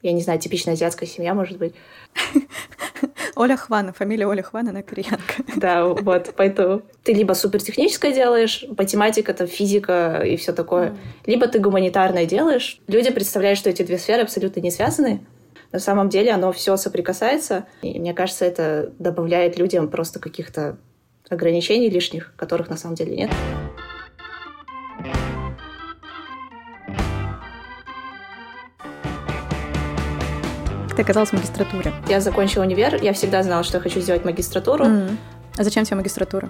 Я 0.01 0.11
не 0.11 0.21
знаю, 0.21 0.39
типичная 0.39 0.73
азиатская 0.73 1.07
семья, 1.07 1.33
может 1.33 1.57
быть. 1.57 1.73
Оля 3.39 3.55
Хвана, 3.55 3.93
фамилия 3.93 4.27
Оля 4.27 4.43
Хвана, 4.43 4.71
она 4.71 4.81
кореянка. 4.81 5.35
Да, 5.55 5.85
вот, 5.85 6.33
поэтому 6.35 6.81
ты 7.03 7.13
либо 7.13 7.31
супертехническое 7.31 8.11
делаешь, 8.11 8.65
математика, 8.77 9.31
это 9.31 9.47
физика 9.47 10.23
и 10.25 10.35
все 10.35 10.51
такое, 10.51 10.97
либо 11.25 11.47
ты 11.47 11.59
гуманитарное 11.59 12.25
делаешь. 12.25 12.81
Люди 12.87 13.11
представляют, 13.11 13.57
что 13.57 13.69
эти 13.69 13.81
две 13.83 13.97
сферы 13.97 14.23
абсолютно 14.23 14.59
не 14.59 14.71
связаны. 14.71 15.21
На 15.71 15.79
самом 15.79 16.09
деле 16.09 16.31
оно 16.31 16.51
все 16.51 16.75
соприкасается, 16.75 17.65
и 17.81 17.97
мне 17.97 18.13
кажется, 18.13 18.43
это 18.43 18.91
добавляет 18.99 19.57
людям 19.57 19.87
просто 19.87 20.19
каких-то 20.19 20.77
ограничений 21.29 21.89
лишних, 21.89 22.33
которых 22.35 22.69
на 22.69 22.75
самом 22.75 22.95
деле 22.95 23.15
нет. 23.15 23.31
Ты 30.99 31.03
оказалась 31.03 31.29
в 31.29 31.33
магистратуре? 31.33 31.93
Я 32.09 32.19
закончила 32.19 32.63
универ, 32.63 33.01
я 33.01 33.13
всегда 33.13 33.41
знала, 33.41 33.63
что 33.63 33.77
я 33.77 33.81
хочу 33.81 34.01
сделать 34.01 34.25
магистратуру. 34.25 34.83
Mm. 34.83 35.15
А 35.57 35.63
зачем 35.63 35.85
тебе 35.85 35.95
магистратура? 35.95 36.49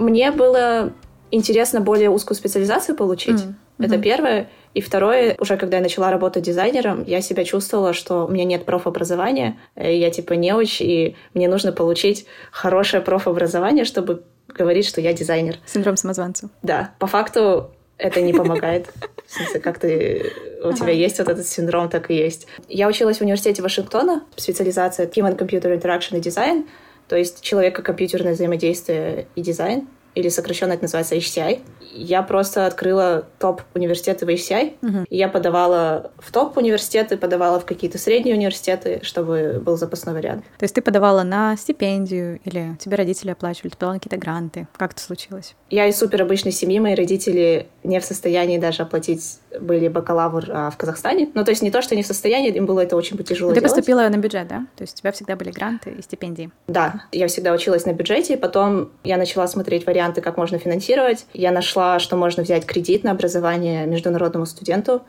Мне 0.00 0.32
было 0.32 0.92
интересно 1.30 1.80
более 1.80 2.10
узкую 2.10 2.36
специализацию 2.36 2.96
получить. 2.96 3.36
Mm. 3.36 3.54
Это 3.78 3.94
mm-hmm. 3.94 4.02
первое. 4.02 4.50
И 4.74 4.80
второе, 4.80 5.36
уже 5.38 5.56
когда 5.56 5.76
я 5.76 5.82
начала 5.84 6.10
работать 6.10 6.42
дизайнером, 6.42 7.04
я 7.04 7.20
себя 7.20 7.44
чувствовала, 7.44 7.92
что 7.92 8.26
у 8.26 8.30
меня 8.32 8.44
нет 8.44 8.64
профобразования, 8.64 9.58
я 9.76 10.10
типа 10.10 10.32
неуч, 10.32 10.80
и 10.80 11.14
мне 11.32 11.46
нужно 11.48 11.70
получить 11.70 12.26
хорошее 12.50 13.00
профобразование, 13.00 13.84
чтобы 13.84 14.24
говорить, 14.48 14.86
что 14.86 15.00
я 15.00 15.12
дизайнер. 15.12 15.58
Синдром 15.66 15.96
самозванца. 15.96 16.50
Да. 16.62 16.90
По 16.98 17.06
факту 17.06 17.70
это 17.96 18.20
не 18.22 18.32
помогает. 18.32 18.92
Смысле, 19.36 19.60
как 19.60 19.78
ты, 19.78 20.32
у 20.62 20.72
тебя 20.72 20.92
есть 20.92 21.18
вот 21.18 21.28
этот 21.28 21.46
синдром, 21.46 21.88
так 21.88 22.10
и 22.10 22.14
есть. 22.14 22.46
Я 22.68 22.88
училась 22.88 23.18
в 23.18 23.22
университете 23.22 23.62
Вашингтона, 23.62 24.22
специализация 24.36 25.06
Human 25.06 25.36
Computer 25.36 25.76
Interaction 25.78 26.18
и 26.18 26.20
Design, 26.20 26.66
то 27.08 27.16
есть 27.16 27.40
человека-компьютерное 27.42 28.34
взаимодействие 28.34 29.26
и 29.34 29.42
дизайн 29.42 29.88
или 30.14 30.28
сокращенно 30.28 30.72
это 30.72 30.82
называется 30.82 31.16
HCI. 31.16 31.60
Я 31.92 32.22
просто 32.22 32.66
открыла 32.66 33.26
топ-университеты 33.38 34.26
в 34.26 34.28
HCI. 34.28 34.74
Uh-huh. 34.80 35.04
И 35.08 35.16
я 35.16 35.28
подавала 35.28 36.12
в 36.18 36.32
топ-университеты, 36.32 37.16
подавала 37.16 37.60
в 37.60 37.64
какие-то 37.64 37.98
средние 37.98 38.36
университеты, 38.36 39.00
чтобы 39.02 39.60
был 39.64 39.76
запасной 39.76 40.14
вариант. 40.14 40.44
То 40.58 40.64
есть 40.64 40.74
ты 40.74 40.82
подавала 40.82 41.22
на 41.22 41.56
стипендию 41.56 42.40
или 42.44 42.76
тебе 42.78 42.96
родители 42.96 43.30
оплачивали, 43.30 43.70
ты 43.70 43.76
подавала 43.76 43.98
какие-то 43.98 44.16
гранты? 44.16 44.68
Как 44.76 44.92
это 44.92 45.02
случилось? 45.02 45.54
Я 45.70 45.86
из 45.86 45.98
супер 45.98 46.22
обычной 46.22 46.52
семьи, 46.52 46.78
мои 46.78 46.94
родители 46.94 47.68
не 47.84 48.00
в 48.00 48.04
состоянии 48.04 48.58
даже 48.58 48.82
оплатить 48.82 49.38
были 49.60 49.88
бакалавр 49.88 50.50
а, 50.50 50.70
в 50.70 50.76
Казахстане. 50.76 51.30
Ну, 51.34 51.44
то 51.44 51.50
есть 51.50 51.62
не 51.62 51.70
то, 51.70 51.82
что 51.82 51.94
не 51.94 52.02
в 52.02 52.06
состоянии, 52.06 52.50
им 52.50 52.66
было 52.66 52.80
это 52.80 52.96
очень 52.96 53.16
тяжело 53.18 53.50
Ты 53.50 53.60
делать. 53.60 53.70
поступила 53.70 54.08
на 54.08 54.16
бюджет, 54.16 54.48
да? 54.48 54.66
То 54.76 54.82
есть 54.82 54.94
у 54.94 55.00
тебя 55.00 55.12
всегда 55.12 55.36
были 55.36 55.50
гранты 55.50 55.94
и 55.98 56.02
стипендии? 56.02 56.50
Да, 56.66 57.04
я 57.12 57.28
всегда 57.28 57.52
училась 57.52 57.86
на 57.86 57.92
бюджете, 57.92 58.36
потом 58.36 58.90
я 59.04 59.16
начала 59.16 59.46
смотреть 59.46 59.86
варианты 59.86 59.94
варианты, 59.94 60.20
как 60.20 60.36
можно 60.36 60.58
финансировать. 60.58 61.26
Я 61.32 61.52
нашла, 61.52 61.98
что 61.98 62.16
можно 62.16 62.42
взять 62.42 62.66
кредит 62.66 63.04
на 63.04 63.12
образование 63.12 63.86
международному 63.86 64.46
студенту. 64.46 65.02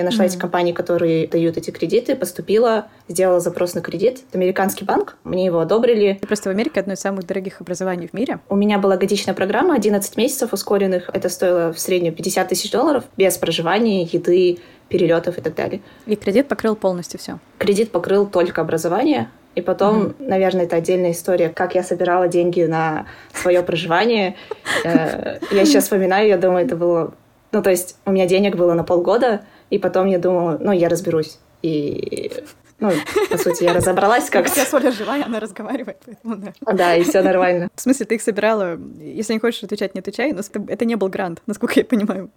Я 0.00 0.04
нашла 0.04 0.24
mm-hmm. 0.24 0.28
эти 0.28 0.38
компании, 0.38 0.72
которые 0.72 1.28
дают 1.28 1.58
эти 1.58 1.70
кредиты, 1.70 2.16
поступила, 2.16 2.86
сделала 3.06 3.38
запрос 3.38 3.74
на 3.74 3.82
кредит. 3.82 4.22
Это 4.30 4.38
американский 4.38 4.86
банк, 4.86 5.18
мне 5.24 5.44
его 5.44 5.60
одобрили. 5.60 6.18
И 6.22 6.24
просто 6.24 6.48
в 6.48 6.52
Америке 6.52 6.80
одно 6.80 6.94
из 6.94 7.00
самых 7.00 7.26
дорогих 7.26 7.60
образований 7.60 8.08
в 8.08 8.14
мире. 8.14 8.40
У 8.48 8.56
меня 8.56 8.78
была 8.78 8.96
годичная 8.96 9.34
программа, 9.34 9.74
11 9.74 10.16
месяцев 10.16 10.54
ускоренных. 10.54 11.10
Это 11.12 11.28
стоило 11.28 11.74
в 11.74 11.78
среднем 11.78 12.14
50 12.14 12.48
тысяч 12.48 12.70
долларов, 12.70 13.04
без 13.18 13.36
проживания, 13.36 14.04
еды, 14.04 14.60
перелетов 14.88 15.36
и 15.36 15.42
так 15.42 15.54
далее. 15.54 15.82
И 16.06 16.16
кредит 16.16 16.48
покрыл 16.48 16.76
полностью 16.76 17.20
все? 17.20 17.38
Кредит 17.58 17.90
покрыл 17.90 18.26
только 18.26 18.62
образование, 18.62 19.28
и 19.54 19.60
потом, 19.60 20.02
mm-hmm. 20.02 20.14
наверное, 20.28 20.64
это 20.64 20.76
отдельная 20.76 21.10
история, 21.10 21.50
как 21.50 21.74
я 21.74 21.82
собирала 21.82 22.26
деньги 22.26 22.62
на 22.62 23.04
свое 23.34 23.62
проживание. 23.62 24.36
Э, 24.82 25.40
я 25.50 25.66
сейчас 25.66 25.84
вспоминаю, 25.84 26.26
я 26.26 26.38
думаю, 26.38 26.64
это 26.64 26.74
было... 26.74 27.12
Ну, 27.52 27.62
то 27.62 27.68
есть 27.68 27.96
у 28.06 28.12
меня 28.12 28.26
денег 28.26 28.56
было 28.56 28.72
на 28.74 28.84
полгода, 28.84 29.42
и 29.70 29.78
потом 29.78 30.06
я 30.06 30.18
думала, 30.18 30.58
ну, 30.60 30.72
я 30.72 30.88
разберусь. 30.88 31.38
И 31.62 32.32
ну, 32.78 32.90
по 33.30 33.38
сути, 33.38 33.64
я 33.64 33.74
разобралась 33.74 34.30
как 34.30 34.54
Я 34.56 34.64
Соля 34.64 34.90
живая, 34.90 35.24
она 35.24 35.40
разговаривает, 35.40 35.98
поэтому 36.04 36.36
да. 36.36 36.52
Да, 36.72 36.96
и 36.96 37.02
все 37.02 37.22
нормально. 37.22 37.68
В 37.74 37.80
смысле, 37.80 38.06
ты 38.06 38.14
их 38.14 38.22
собирала, 38.22 38.78
если 38.98 39.34
не 39.34 39.38
хочешь 39.38 39.62
отвечать, 39.62 39.94
не 39.94 40.00
отвечай, 40.00 40.32
но 40.32 40.40
это 40.68 40.84
не 40.84 40.96
был 40.96 41.08
грант, 41.08 41.42
насколько 41.46 41.80
я 41.80 41.84
понимаю. 41.84 42.30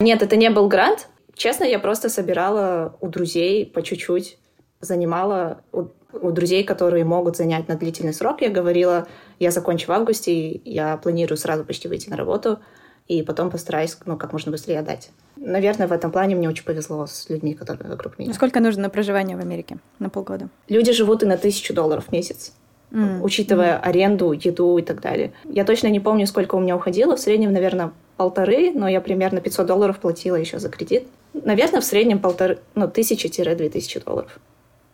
Нет, 0.00 0.22
это 0.22 0.36
не 0.36 0.50
был 0.50 0.68
грант, 0.68 1.08
Честно, 1.34 1.64
я 1.64 1.78
просто 1.78 2.08
собирала 2.08 2.96
у 3.00 3.08
друзей 3.08 3.66
по 3.66 3.82
чуть-чуть, 3.82 4.38
занимала 4.80 5.62
у, 5.72 5.86
у 6.12 6.30
друзей, 6.30 6.62
которые 6.64 7.04
могут 7.04 7.36
занять 7.36 7.68
на 7.68 7.74
длительный 7.74 8.14
срок. 8.14 8.40
Я 8.40 8.50
говорила, 8.50 9.08
я 9.40 9.50
закончу 9.50 9.88
в 9.88 9.92
августе, 9.92 10.60
я 10.64 10.96
планирую 10.96 11.36
сразу 11.36 11.64
почти 11.64 11.88
выйти 11.88 12.08
на 12.08 12.16
работу, 12.16 12.60
и 13.06 13.22
потом 13.22 13.50
постараюсь 13.50 13.96
ну, 14.06 14.16
как 14.16 14.32
можно 14.32 14.50
быстрее 14.50 14.78
отдать. 14.78 15.10
Наверное, 15.36 15.86
в 15.86 15.92
этом 15.92 16.10
плане 16.10 16.36
мне 16.36 16.48
очень 16.48 16.64
повезло 16.64 17.06
с 17.06 17.28
людьми, 17.28 17.54
которые 17.54 17.90
вокруг 17.90 18.18
меня. 18.18 18.32
Сколько 18.32 18.60
нужно 18.60 18.82
на 18.82 18.90
проживание 18.90 19.36
в 19.36 19.40
Америке? 19.40 19.78
На 19.98 20.08
полгода? 20.08 20.48
Люди 20.68 20.92
живут 20.92 21.22
и 21.22 21.26
на 21.26 21.36
тысячу 21.36 21.74
долларов 21.74 22.06
в 22.08 22.12
месяц. 22.12 22.52
Mm. 22.90 23.22
учитывая 23.22 23.72
mm. 23.74 23.80
аренду, 23.80 24.30
еду 24.30 24.78
и 24.78 24.82
так 24.82 25.00
далее. 25.00 25.32
Я 25.46 25.64
точно 25.64 25.88
не 25.88 25.98
помню, 25.98 26.28
сколько 26.28 26.54
у 26.54 26.60
меня 26.60 26.76
уходило. 26.76 27.16
В 27.16 27.20
среднем, 27.20 27.52
наверное, 27.52 27.92
полторы, 28.16 28.70
но 28.72 28.88
я 28.88 29.00
примерно 29.00 29.40
500 29.40 29.66
долларов 29.66 29.98
платила 29.98 30.36
еще 30.36 30.60
за 30.60 30.68
кредит. 30.68 31.08
Наверное, 31.32 31.80
в 31.80 31.84
среднем 31.84 32.20
полторы, 32.20 32.60
ну, 32.76 32.86
тысячи-две 32.86 33.68
тысячи 33.68 33.98
долларов. 33.98 34.38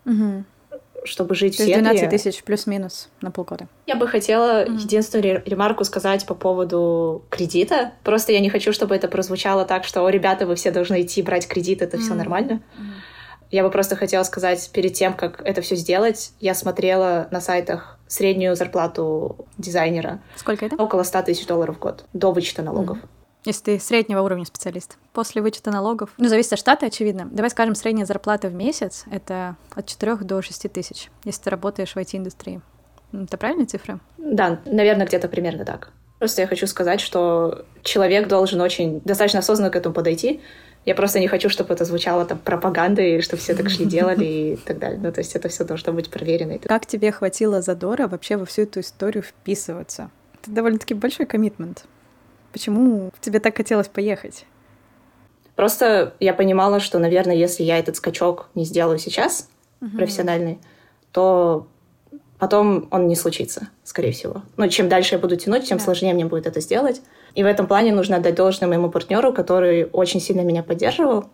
Mm-hmm 0.06 0.44
чтобы 1.04 1.34
жить 1.34 1.56
То 1.56 1.62
в 1.62 1.66
Сиэтле. 1.66 1.82
12 1.82 2.10
тысяч 2.10 2.42
плюс-минус 2.42 3.08
на 3.20 3.30
полгода. 3.30 3.68
Я 3.86 3.96
бы 3.96 4.06
хотела 4.06 4.64
mm-hmm. 4.64 4.78
единственную 4.78 5.42
ремарку 5.44 5.84
сказать 5.84 6.26
по 6.26 6.34
поводу 6.34 7.24
кредита. 7.30 7.92
Просто 8.04 8.32
я 8.32 8.40
не 8.40 8.50
хочу, 8.50 8.72
чтобы 8.72 8.94
это 8.94 9.08
прозвучало 9.08 9.64
так, 9.64 9.84
что, 9.84 10.08
ребята, 10.08 10.46
вы 10.46 10.54
все 10.54 10.70
должны 10.70 11.02
идти 11.02 11.22
брать 11.22 11.46
кредит, 11.46 11.82
это 11.82 11.96
mm-hmm. 11.96 12.00
все 12.00 12.14
нормально. 12.14 12.52
Mm-hmm. 12.52 13.50
Я 13.50 13.64
бы 13.64 13.70
просто 13.70 13.96
хотела 13.96 14.22
сказать, 14.22 14.70
перед 14.72 14.94
тем, 14.94 15.14
как 15.14 15.42
это 15.44 15.60
все 15.60 15.74
сделать, 15.74 16.32
я 16.38 16.54
смотрела 16.54 17.26
на 17.32 17.40
сайтах 17.40 17.98
среднюю 18.06 18.54
зарплату 18.54 19.46
дизайнера. 19.58 20.20
Сколько 20.36 20.66
это? 20.66 20.76
Около 20.76 21.02
100 21.02 21.22
тысяч 21.22 21.46
долларов 21.46 21.76
в 21.76 21.78
год, 21.80 22.04
до 22.12 22.32
вычета 22.32 22.62
налогов. 22.62 22.98
Mm. 22.98 23.08
Если 23.44 23.62
ты 23.62 23.80
среднего 23.80 24.20
уровня 24.20 24.44
специалист. 24.44 24.98
После 25.12 25.40
вычета 25.40 25.70
налогов, 25.70 26.10
ну, 26.18 26.28
зависит 26.28 26.52
от 26.52 26.58
штата, 26.58 26.86
очевидно. 26.86 27.28
Давай 27.30 27.50
скажем, 27.50 27.74
средняя 27.74 28.06
зарплата 28.06 28.48
в 28.48 28.54
месяц— 28.54 29.04
это 29.10 29.56
от 29.74 29.86
4 29.86 30.16
до 30.16 30.42
6 30.42 30.70
тысяч, 30.70 31.10
если 31.24 31.44
ты 31.44 31.50
работаешь 31.50 31.92
в 31.92 31.96
IT-индустрии. 31.96 32.60
Это 33.12 33.36
правильные 33.38 33.66
цифры? 33.66 33.98
Да, 34.18 34.60
наверное, 34.66 35.06
где-то 35.06 35.28
примерно 35.28 35.64
так. 35.64 35.90
Просто 36.18 36.42
я 36.42 36.46
хочу 36.46 36.66
сказать, 36.66 37.00
что 37.00 37.64
человек 37.82 38.28
должен 38.28 38.60
очень 38.60 39.00
достаточно 39.00 39.38
осознанно 39.38 39.70
к 39.70 39.76
этому 39.76 39.94
подойти, 39.94 40.42
я 40.86 40.94
просто 40.94 41.20
не 41.20 41.28
хочу, 41.28 41.50
чтобы 41.50 41.74
это 41.74 41.84
звучало 41.84 42.24
там 42.24 42.38
пропагандой, 42.38 43.20
что 43.20 43.36
все 43.36 43.54
так 43.54 43.68
шли 43.68 43.84
делали 43.86 44.24
и 44.24 44.56
так 44.56 44.78
далее. 44.78 44.98
Ну, 45.02 45.12
то 45.12 45.20
есть 45.20 45.34
это 45.36 45.48
все 45.48 45.64
должно 45.64 45.92
быть 45.92 46.10
проверено. 46.10 46.58
Как 46.58 46.86
тебе 46.86 47.12
хватило 47.12 47.60
задора 47.60 48.08
вообще 48.08 48.36
во 48.36 48.46
всю 48.46 48.62
эту 48.62 48.80
историю 48.80 49.22
вписываться? 49.22 50.10
Это 50.42 50.50
довольно-таки 50.52 50.94
большой 50.94 51.26
коммитмент. 51.26 51.84
Почему 52.52 53.10
тебе 53.20 53.40
так 53.40 53.56
хотелось 53.56 53.88
поехать? 53.88 54.46
Просто 55.56 56.14
я 56.20 56.32
понимала, 56.32 56.80
что, 56.80 56.98
наверное, 56.98 57.36
если 57.36 57.62
я 57.62 57.78
этот 57.78 57.96
скачок 57.96 58.48
не 58.54 58.64
сделаю 58.64 58.98
сейчас, 58.98 59.48
угу. 59.80 59.96
профессиональный, 59.96 60.58
то 61.12 61.66
потом 62.38 62.88
он 62.90 63.06
не 63.06 63.14
случится, 63.14 63.68
скорее 63.84 64.12
всего. 64.12 64.42
Но 64.56 64.68
чем 64.68 64.88
дальше 64.88 65.16
я 65.16 65.18
буду 65.18 65.36
тянуть, 65.36 65.68
тем 65.68 65.78
да. 65.78 65.84
сложнее 65.84 66.14
мне 66.14 66.24
будет 66.24 66.46
это 66.46 66.60
сделать. 66.60 67.02
И 67.34 67.42
в 67.42 67.46
этом 67.46 67.66
плане 67.66 67.92
нужно 67.92 68.16
отдать 68.16 68.34
должное 68.34 68.68
моему 68.68 68.90
партнеру, 68.90 69.32
который 69.32 69.84
очень 69.92 70.20
сильно 70.20 70.40
меня 70.40 70.62
поддерживал 70.62 71.26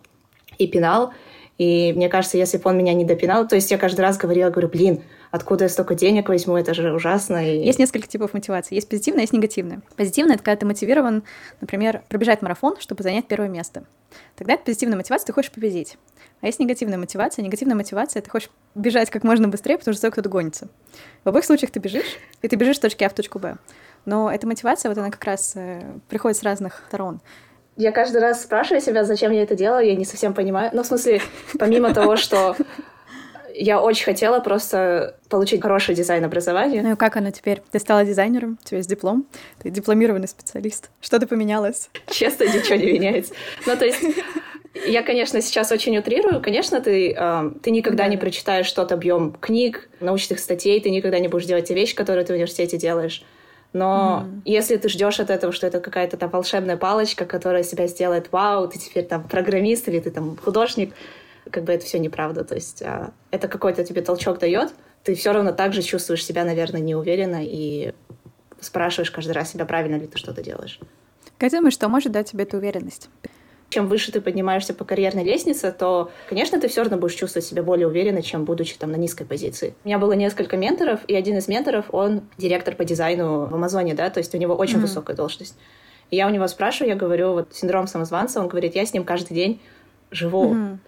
и 0.58 0.66
пинал. 0.66 1.12
И 1.58 1.92
мне 1.94 2.08
кажется, 2.08 2.36
если 2.36 2.58
бы 2.58 2.68
он 2.68 2.76
меня 2.76 2.92
не 2.92 3.04
допинал, 3.04 3.46
то 3.48 3.54
есть 3.54 3.70
я 3.70 3.78
каждый 3.78 4.00
раз 4.00 4.18
говорила, 4.18 4.50
говорю, 4.50 4.68
блин, 4.68 5.02
откуда 5.36 5.64
я 5.64 5.68
столько 5.68 5.94
денег 5.94 6.28
возьму, 6.28 6.56
это 6.56 6.74
же 6.74 6.92
ужасно. 6.92 7.46
И... 7.48 7.64
Есть 7.64 7.78
несколько 7.78 8.08
типов 8.08 8.34
мотивации. 8.34 8.74
Есть 8.74 8.88
позитивная, 8.88 9.22
есть 9.22 9.32
негативная. 9.32 9.80
Позитивная— 9.96 10.34
это 10.36 10.44
когда 10.44 10.56
ты 10.56 10.66
мотивирован, 10.66 11.22
например, 11.60 12.02
пробежать 12.08 12.42
марафон, 12.42 12.76
чтобы 12.80 13.02
занять 13.02 13.26
первое 13.26 13.48
место. 13.48 13.84
Тогда 14.36 14.54
это 14.54 14.64
позитивная 14.64 14.96
мотивация, 14.96 15.26
ты 15.26 15.32
хочешь 15.32 15.52
победить. 15.52 15.98
А 16.40 16.46
есть 16.46 16.58
негативная 16.58 16.98
мотивация. 16.98 17.42
Негативная 17.42 17.76
мотивация— 17.76 18.20
ты 18.22 18.30
хочешь 18.30 18.50
бежать 18.74 19.10
как 19.10 19.24
можно 19.24 19.48
быстрее, 19.48 19.78
потому 19.78 19.94
что 19.94 20.00
за 20.00 20.10
кто-то 20.10 20.28
гонится. 20.28 20.68
В 21.24 21.28
обоих 21.28 21.44
случаях 21.44 21.70
ты 21.70 21.80
бежишь, 21.80 22.18
и 22.42 22.48
ты 22.48 22.56
бежишь 22.56 22.76
с 22.76 22.80
точки 22.80 23.04
А 23.04 23.08
в 23.08 23.14
точку 23.14 23.38
Б. 23.38 23.56
Но 24.04 24.30
эта 24.30 24.46
мотивация, 24.46 24.88
вот 24.88 24.98
она 24.98 25.10
как 25.10 25.24
раз 25.24 25.52
э, 25.56 25.82
приходит 26.08 26.36
с 26.36 26.42
разных 26.42 26.82
сторон. 26.88 27.20
Я 27.76 27.92
каждый 27.92 28.22
раз 28.22 28.42
спрашиваю 28.42 28.80
себя, 28.80 29.04
зачем 29.04 29.32
я 29.32 29.42
это 29.42 29.54
делаю, 29.54 29.86
я 29.86 29.94
не 29.94 30.06
совсем 30.06 30.32
понимаю. 30.32 30.70
Ну, 30.72 30.82
в 30.82 30.86
смысле, 30.86 31.20
помимо 31.58 31.92
того, 31.92 32.16
что 32.16 32.56
я 33.58 33.80
очень 33.80 34.04
хотела 34.04 34.40
просто 34.40 35.16
получить 35.28 35.62
хорошее 35.62 35.96
дизайн-образование. 35.96 36.82
Ну 36.82 36.92
и 36.92 36.96
как 36.96 37.16
оно 37.16 37.30
теперь? 37.30 37.62
Ты 37.70 37.78
стала 37.78 38.04
дизайнером, 38.04 38.58
у 38.62 38.66
тебя 38.66 38.78
есть 38.78 38.88
диплом, 38.88 39.26
ты 39.62 39.70
дипломированный 39.70 40.28
специалист. 40.28 40.90
Что-то 41.00 41.26
поменялось? 41.26 41.88
Честно, 42.10 42.44
ничего 42.44 42.76
не 42.76 42.92
меняется. 42.92 43.34
Ну, 43.66 43.76
то 43.76 43.84
есть 43.84 44.00
я, 44.86 45.02
конечно, 45.02 45.40
сейчас 45.40 45.72
очень 45.72 45.96
утрирую. 45.96 46.42
Конечно, 46.42 46.80
ты, 46.80 47.14
э, 47.16 47.50
ты 47.62 47.70
никогда 47.70 48.04
да. 48.04 48.10
не 48.10 48.16
прочитаешь 48.16 48.70
тот 48.70 48.92
объем 48.92 49.32
книг, 49.32 49.88
научных 50.00 50.38
статей, 50.38 50.80
ты 50.80 50.90
никогда 50.90 51.18
не 51.18 51.28
будешь 51.28 51.46
делать 51.46 51.66
те 51.66 51.74
вещи, 51.74 51.94
которые 51.94 52.24
ты 52.24 52.32
в 52.32 52.36
университете 52.36 52.76
делаешь. 52.76 53.24
Но 53.72 54.24
mm-hmm. 54.24 54.40
если 54.44 54.76
ты 54.76 54.88
ждешь 54.88 55.18
от 55.18 55.30
этого, 55.30 55.52
что 55.52 55.66
это 55.66 55.80
какая-то 55.80 56.16
там 56.16 56.30
волшебная 56.30 56.76
палочка, 56.76 57.24
которая 57.24 57.62
себя 57.62 57.86
сделает, 57.86 58.28
вау, 58.32 58.68
ты 58.68 58.78
теперь 58.78 59.04
там 59.04 59.26
программист 59.26 59.88
или 59.88 60.00
ты 60.00 60.10
там 60.10 60.36
художник, 60.36 60.94
как 61.50 61.64
бы 61.64 61.72
это 61.72 61.84
все 61.84 61.98
неправда. 61.98 62.44
То 62.44 62.54
есть 62.54 62.82
э, 62.82 63.10
это 63.30 63.48
какой-то 63.48 63.84
тебе 63.84 64.02
толчок 64.02 64.38
дает, 64.38 64.72
ты 65.02 65.14
все 65.14 65.32
равно 65.32 65.52
также 65.52 65.82
чувствуешь 65.82 66.24
себя, 66.24 66.44
наверное, 66.44 66.80
неуверенно 66.80 67.40
и 67.42 67.92
спрашиваешь 68.60 69.10
каждый 69.10 69.32
раз 69.32 69.52
себя, 69.52 69.64
правильно 69.64 69.96
ли 69.96 70.06
ты 70.06 70.18
что-то 70.18 70.42
делаешь. 70.42 70.80
Как 71.38 71.52
думаешь, 71.52 71.74
что 71.74 71.88
может 71.88 72.12
дать 72.12 72.30
тебе 72.30 72.44
эту 72.44 72.56
уверенность? 72.56 73.08
чем 73.68 73.88
выше 73.88 74.12
ты 74.12 74.20
поднимаешься 74.20 74.74
по 74.74 74.84
карьерной 74.84 75.24
лестнице, 75.24 75.72
то, 75.72 76.10
конечно, 76.28 76.60
ты 76.60 76.68
все 76.68 76.82
равно 76.82 76.98
будешь 76.98 77.14
чувствовать 77.14 77.46
себя 77.46 77.62
более 77.62 77.88
уверенно, 77.88 78.22
чем 78.22 78.44
будучи 78.44 78.76
там 78.78 78.92
на 78.92 78.96
низкой 78.96 79.24
позиции. 79.24 79.74
У 79.84 79.88
меня 79.88 79.98
было 79.98 80.12
несколько 80.12 80.56
менторов, 80.56 81.00
и 81.08 81.14
один 81.14 81.36
из 81.38 81.48
менторов, 81.48 81.86
он 81.92 82.22
директор 82.38 82.74
по 82.74 82.84
дизайну 82.84 83.46
в 83.46 83.54
Амазоне, 83.54 83.94
да, 83.94 84.08
то 84.10 84.18
есть 84.18 84.34
у 84.34 84.38
него 84.38 84.54
очень 84.54 84.76
mm-hmm. 84.76 84.82
высокая 84.82 85.16
должность. 85.16 85.56
И 86.10 86.16
я 86.16 86.28
у 86.28 86.30
него 86.30 86.46
спрашиваю, 86.46 86.90
я 86.90 86.96
говорю, 86.96 87.32
вот 87.32 87.54
синдром 87.54 87.88
самозванца, 87.88 88.40
он 88.40 88.48
говорит, 88.48 88.76
я 88.76 88.86
с 88.86 88.94
ним 88.94 89.04
каждый 89.04 89.34
день 89.34 89.60
живу. 90.10 90.54
Mm-hmm. 90.54 90.78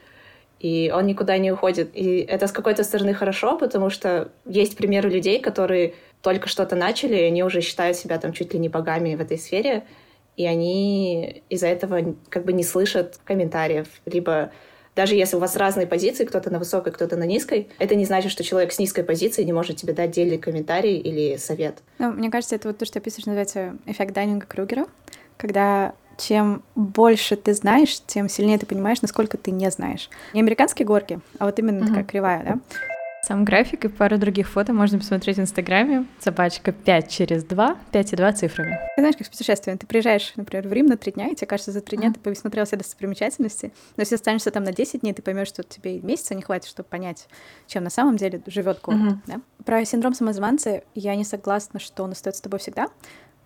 И 0.61 0.93
он 0.95 1.07
никуда 1.07 1.39
не 1.39 1.53
уходит. 1.53 1.91
И 1.95 2.19
это 2.21 2.47
с 2.47 2.53
какой-то 2.53 2.85
стороны 2.85 3.15
хорошо, 3.15 3.57
потому 3.57 3.91
что 3.91 4.31
есть 4.45 4.77
примеры 4.77 5.09
людей, 5.09 5.41
которые 5.41 5.95
только 6.23 6.49
что-то 6.49 6.75
начали, 6.75 7.17
и 7.17 7.25
они 7.25 7.45
уже 7.45 7.61
считают 7.61 7.97
себя 7.97 8.19
там 8.19 8.33
чуть 8.33 8.53
ли 8.53 8.59
не 8.59 8.69
богами 8.69 9.15
в 9.15 9.21
этой 9.21 9.39
сфере 9.39 9.85
и 10.39 10.47
они 10.47 11.43
из-за 11.51 11.67
этого 11.67 12.15
как 12.31 12.45
бы 12.45 12.53
не 12.55 12.63
слышат 12.63 13.19
комментариев, 13.25 13.89
либо 14.07 14.53
даже 14.95 15.15
если 15.15 15.37
у 15.37 15.41
вас 15.41 15.57
разные 15.57 15.87
позиции, 15.87 16.25
кто-то 16.25 16.51
на 16.51 16.59
высокой, 16.59 16.93
кто-то 16.93 17.17
на 17.17 17.25
низкой, 17.25 17.69
это 17.79 17.95
не 17.97 18.05
значит, 18.05 18.33
что 18.33 18.43
человек 18.43 18.73
с 18.73 18.79
низкой 18.79 19.03
позиции 19.03 19.43
не 19.43 19.53
может 19.53 19.77
тебе 19.77 19.93
дать 19.93 20.11
отдельный 20.11 20.39
комментарий 20.39 20.97
или 20.97 21.37
совет. 21.37 21.79
Ну, 21.99 22.13
мне 22.13 22.31
кажется, 22.31 22.55
это 22.55 22.69
вот 22.69 22.79
то, 22.79 22.85
что 22.85 23.01
описываешь, 23.01 23.27
называется 23.27 23.77
эффект 23.87 24.13
Дайнинга 24.13 24.47
Кругера, 24.47 24.87
когда 25.37 25.95
чем 26.19 26.63
больше 26.75 27.37
ты 27.37 27.55
знаешь, 27.55 28.01
тем 28.07 28.29
сильнее 28.29 28.59
ты 28.59 28.67
понимаешь, 28.67 29.01
насколько 29.01 29.39
ты 29.39 29.51
не 29.51 29.71
знаешь. 29.71 30.11
Не 30.35 30.41
американские 30.41 30.87
горки, 30.87 31.21
а 31.39 31.47
вот 31.47 31.59
именно 31.59 31.83
mm-hmm. 31.83 31.87
такая 31.87 32.05
кривая, 32.05 32.43
да? 32.45 32.59
Сам 33.23 33.45
график 33.45 33.85
и 33.85 33.89
пару 33.89 34.17
других 34.17 34.49
фото 34.49 34.73
можно 34.73 34.99
посмотреть 34.99 35.37
в 35.37 35.41
Инстаграме. 35.41 36.07
Собачка 36.21 36.73
5 36.73 37.11
через 37.11 37.45
2, 37.45 37.77
5 37.91 38.13
и 38.13 38.17
2 38.17 38.33
цифрами. 38.33 38.79
Ты 38.97 39.03
знаешь, 39.03 39.17
как 39.17 39.27
с 39.27 39.31
путешествием. 39.31 39.77
Ты 39.77 39.87
приезжаешь, 39.87 40.33
например, 40.37 40.69
в 40.69 40.73
Рим 40.73 40.87
на 40.87 40.97
3 40.97 41.13
дня, 41.13 41.29
и 41.29 41.35
тебе 41.35 41.47
кажется, 41.47 41.73
за 41.73 41.81
3 41.81 41.99
дня 41.99 42.13
ты 42.13 42.21
посмотрел 42.21 42.65
все 42.65 42.77
достопримечательности. 42.77 43.73
Но 43.97 44.03
если 44.03 44.15
останешься 44.15 44.51
там 44.51 44.65
на 44.65 44.73
10 44.73 45.01
дней, 45.01 45.13
ты 45.13 45.23
поймешь, 45.23 45.49
что 45.49 45.63
тебе 45.63 46.01
месяца 46.01 46.35
не 46.35 46.43
хватит, 46.43 46.69
чтобы 46.69 46.89
понять, 46.89 47.29
чем 47.67 47.85
на 47.85 47.91
самом 47.91 48.17
деле 48.17 48.41
живет 48.47 48.81
город. 48.81 49.01
Uh-huh. 49.01 49.17
Да? 49.27 49.41
Про 49.65 49.85
синдром 49.85 50.15
самозванца 50.15 50.83
я 50.95 51.15
не 51.17 51.25
согласна, 51.25 51.81
что 51.81 52.05
он 52.05 52.13
остается 52.13 52.39
с 52.39 52.43
тобой 52.43 52.61
всегда. 52.61 52.89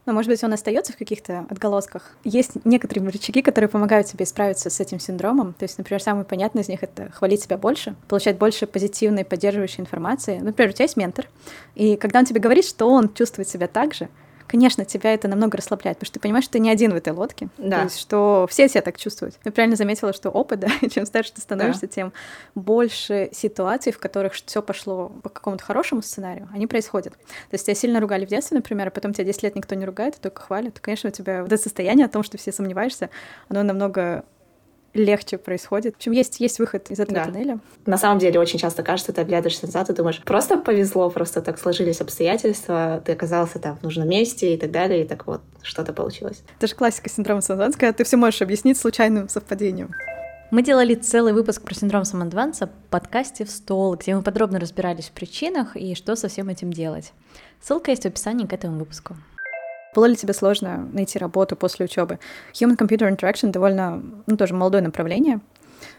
Но, 0.05 0.13
может 0.13 0.29
быть, 0.29 0.43
он 0.43 0.53
остается 0.53 0.93
в 0.93 0.97
каких-то 0.97 1.47
отголосках. 1.49 2.11
Есть 2.25 2.65
некоторые 2.65 3.09
рычаги, 3.09 3.41
которые 3.41 3.69
помогают 3.69 4.09
тебе 4.09 4.27
справиться 4.27 4.69
с 4.69 4.81
этим 4.81 4.99
синдромом. 4.99 5.55
То 5.55 5.63
есть, 5.63 5.79
например, 5.79 6.03
самый 6.03 6.25
понятный 6.25 6.63
из 6.63 6.69
них— 6.69 6.83
это 6.83 7.11
хвалить 7.13 7.43
себя 7.43 7.57
больше, 7.57 7.95
получать 8.09 8.37
больше 8.37 8.67
позитивной, 8.67 9.25
поддерживающей 9.25 9.81
информации. 9.81 10.39
Например, 10.39 10.71
у 10.71 10.73
тебя 10.73 10.85
есть 10.85 10.97
ментор, 10.97 11.29
и 11.77 11.97
когда 11.97 12.19
он 12.19 12.25
тебе 12.25 12.41
говорит, 12.41 12.65
что 12.65 12.89
он 12.89 13.15
чувствует 13.15 13.49
себя 13.49 13.69
так 13.69 13.95
же, 13.95 14.09
конечно, 14.53 14.85
тебя 14.85 15.15
это 15.15 15.29
намного 15.29 15.57
расслабляет, 15.57 15.97
потому 15.97 16.09
что 16.09 16.15
ты 16.15 16.21
понимаешь, 16.21 16.45
что 16.45 16.53
ты 16.53 16.59
не 16.59 16.69
один 16.69 16.93
в 16.93 16.97
этой 16.97 17.15
лодке. 17.15 17.49
Да. 17.57 17.79
То 17.79 17.85
есть, 17.85 17.99
что 17.99 18.47
все 18.51 18.69
себя 18.69 18.83
так 18.83 18.99
чувствуют. 18.99 19.37
Я 19.47 19.51
правильно 19.51 19.77
заметила, 19.77 20.13
что 20.13 20.29
опыт, 20.29 20.61
да, 20.61 20.69
чем 20.91 21.07
старше 21.07 21.33
ты 21.33 21.41
становишься, 21.41 21.87
да. 21.87 21.89
тем 21.89 22.13
больше 22.55 23.31
ситуаций, 23.33 23.93
в 23.93 23.99
которых 23.99 24.35
все 24.35 24.61
пошло 24.61 25.11
по 25.23 25.31
какому-то 25.31 25.65
хорошему 25.65 26.03
сценарию, 26.03 26.51
они 26.53 26.67
происходят. 26.67 27.15
То 27.15 27.53
есть 27.53 27.65
тебя 27.65 27.75
сильно 27.75 27.99
ругали 27.99 28.27
в 28.27 28.29
детстве, 28.29 28.59
например, 28.59 28.89
а 28.89 28.91
потом 28.91 29.15
тебя 29.15 29.25
10 29.25 29.43
лет 29.43 29.57
никто 29.57 29.75
не 29.75 29.87
ругает, 29.87 30.17
а 30.19 30.23
только 30.23 30.43
хвалит. 30.43 30.81
Конечно, 30.81 31.09
у 31.09 31.13
тебя 31.13 31.41
вот 31.43 31.51
это 31.51 31.63
состояние 31.63 32.05
о 32.05 32.11
том, 32.11 32.23
что 32.23 32.37
все 32.37 32.53
сомневаешься, 32.53 33.09
оно 33.49 33.63
намного 33.63 34.23
легче 34.95 35.39
происходит. 35.39 35.95
В 35.95 35.97
общем, 35.99 36.13
есть, 36.13 36.41
есть 36.41 36.59
выход 36.59 36.91
из 36.91 37.01
этого 37.01 37.21
да. 37.21 37.25
тоннеля. 37.25 37.61
На 37.87 37.99
самом 37.99 38.19
деле, 38.19 38.39
очень 38.39 38.59
часто 38.59 38.83
кажется, 38.83 39.13
ты 39.13 39.21
оглядываешься 39.21 39.67
назад 39.67 39.91
и 39.91 39.95
думаешь, 39.95 40.21
просто 40.23 40.59
повезло, 40.59 41.09
просто 41.11 41.41
так 41.41 41.59
сложились 41.59 42.01
обстоятельства, 42.01 43.03
ты 43.05 43.13
оказался 43.13 43.59
там 43.59 43.79
в 43.79 43.83
нужном 43.83 44.09
месте 44.09 44.55
и 44.55 44.57
так 44.57 44.71
далее, 44.71 45.05
и 45.05 45.07
так 45.07 45.27
вот 45.27 45.41
что-то 45.63 45.93
получилось. 45.93 46.43
Это 46.59 46.67
же 46.67 46.75
классика 46.75 47.09
синдрома 47.09 47.41
самозванца, 47.41 47.93
ты 47.93 48.05
все 48.05 48.17
можешь 48.17 48.43
объяснить 48.43 48.79
случайным 48.79 49.29
совпадением. 49.29 49.95
Мы 50.53 50.63
делали 50.63 50.95
целый 50.95 51.33
выпуск 51.33 51.63
про 51.63 51.75
синдром 51.75 52.05
самозванца 52.05 52.67
в 52.67 52.91
подкасте 52.91 53.47
«В 53.47 53.51
стол», 53.51 53.95
где 53.97 54.15
мы 54.15 54.21
подробно 54.21 54.61
разбирались 54.61 55.07
в 55.07 55.13
причинах 55.13 55.77
и 55.77 55.95
что 55.95 56.15
со 56.15 56.29
всем 56.29 56.51
этим 56.51 56.71
делать. 56.71 57.15
Ссылка 57.63 57.91
есть 57.91 58.03
в 58.03 58.07
описании 58.07 58.45
к 58.45 58.53
этому 58.53 58.79
выпуску. 58.79 59.17
Было 59.95 60.07
ли 60.07 60.17
тебе 60.17 60.33
сложно 60.33 60.89
найти 60.93 61.19
работу 61.19 61.55
после 61.55 61.85
учебы? 61.85 62.19
Human-computer 62.55 63.15
interaction 63.15 63.51
довольно, 63.51 64.03
ну, 64.27 64.37
тоже 64.37 64.55
молодое 64.55 64.83
направление. 64.83 65.41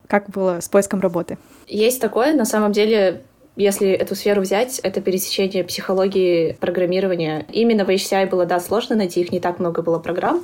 Как 0.07 0.29
было 0.29 0.62
с 0.62 0.67
поиском 0.67 1.00
работы? 1.00 1.38
Есть 1.67 2.01
такое. 2.01 2.33
На 2.33 2.45
самом 2.45 2.71
деле, 2.71 3.21
если 3.55 3.89
эту 3.89 4.15
сферу 4.15 4.41
взять, 4.41 4.79
это 4.79 5.00
пересечение 5.00 5.63
психологии, 5.63 6.53
программирования. 6.59 7.45
Именно 7.51 7.85
в 7.85 7.89
HCI 7.89 8.29
было, 8.29 8.45
да, 8.47 8.59
сложно 8.59 8.95
найти, 8.95 9.21
их 9.21 9.31
не 9.31 9.39
так 9.39 9.59
много 9.59 9.83
было 9.83 10.00
программ. 10.00 10.41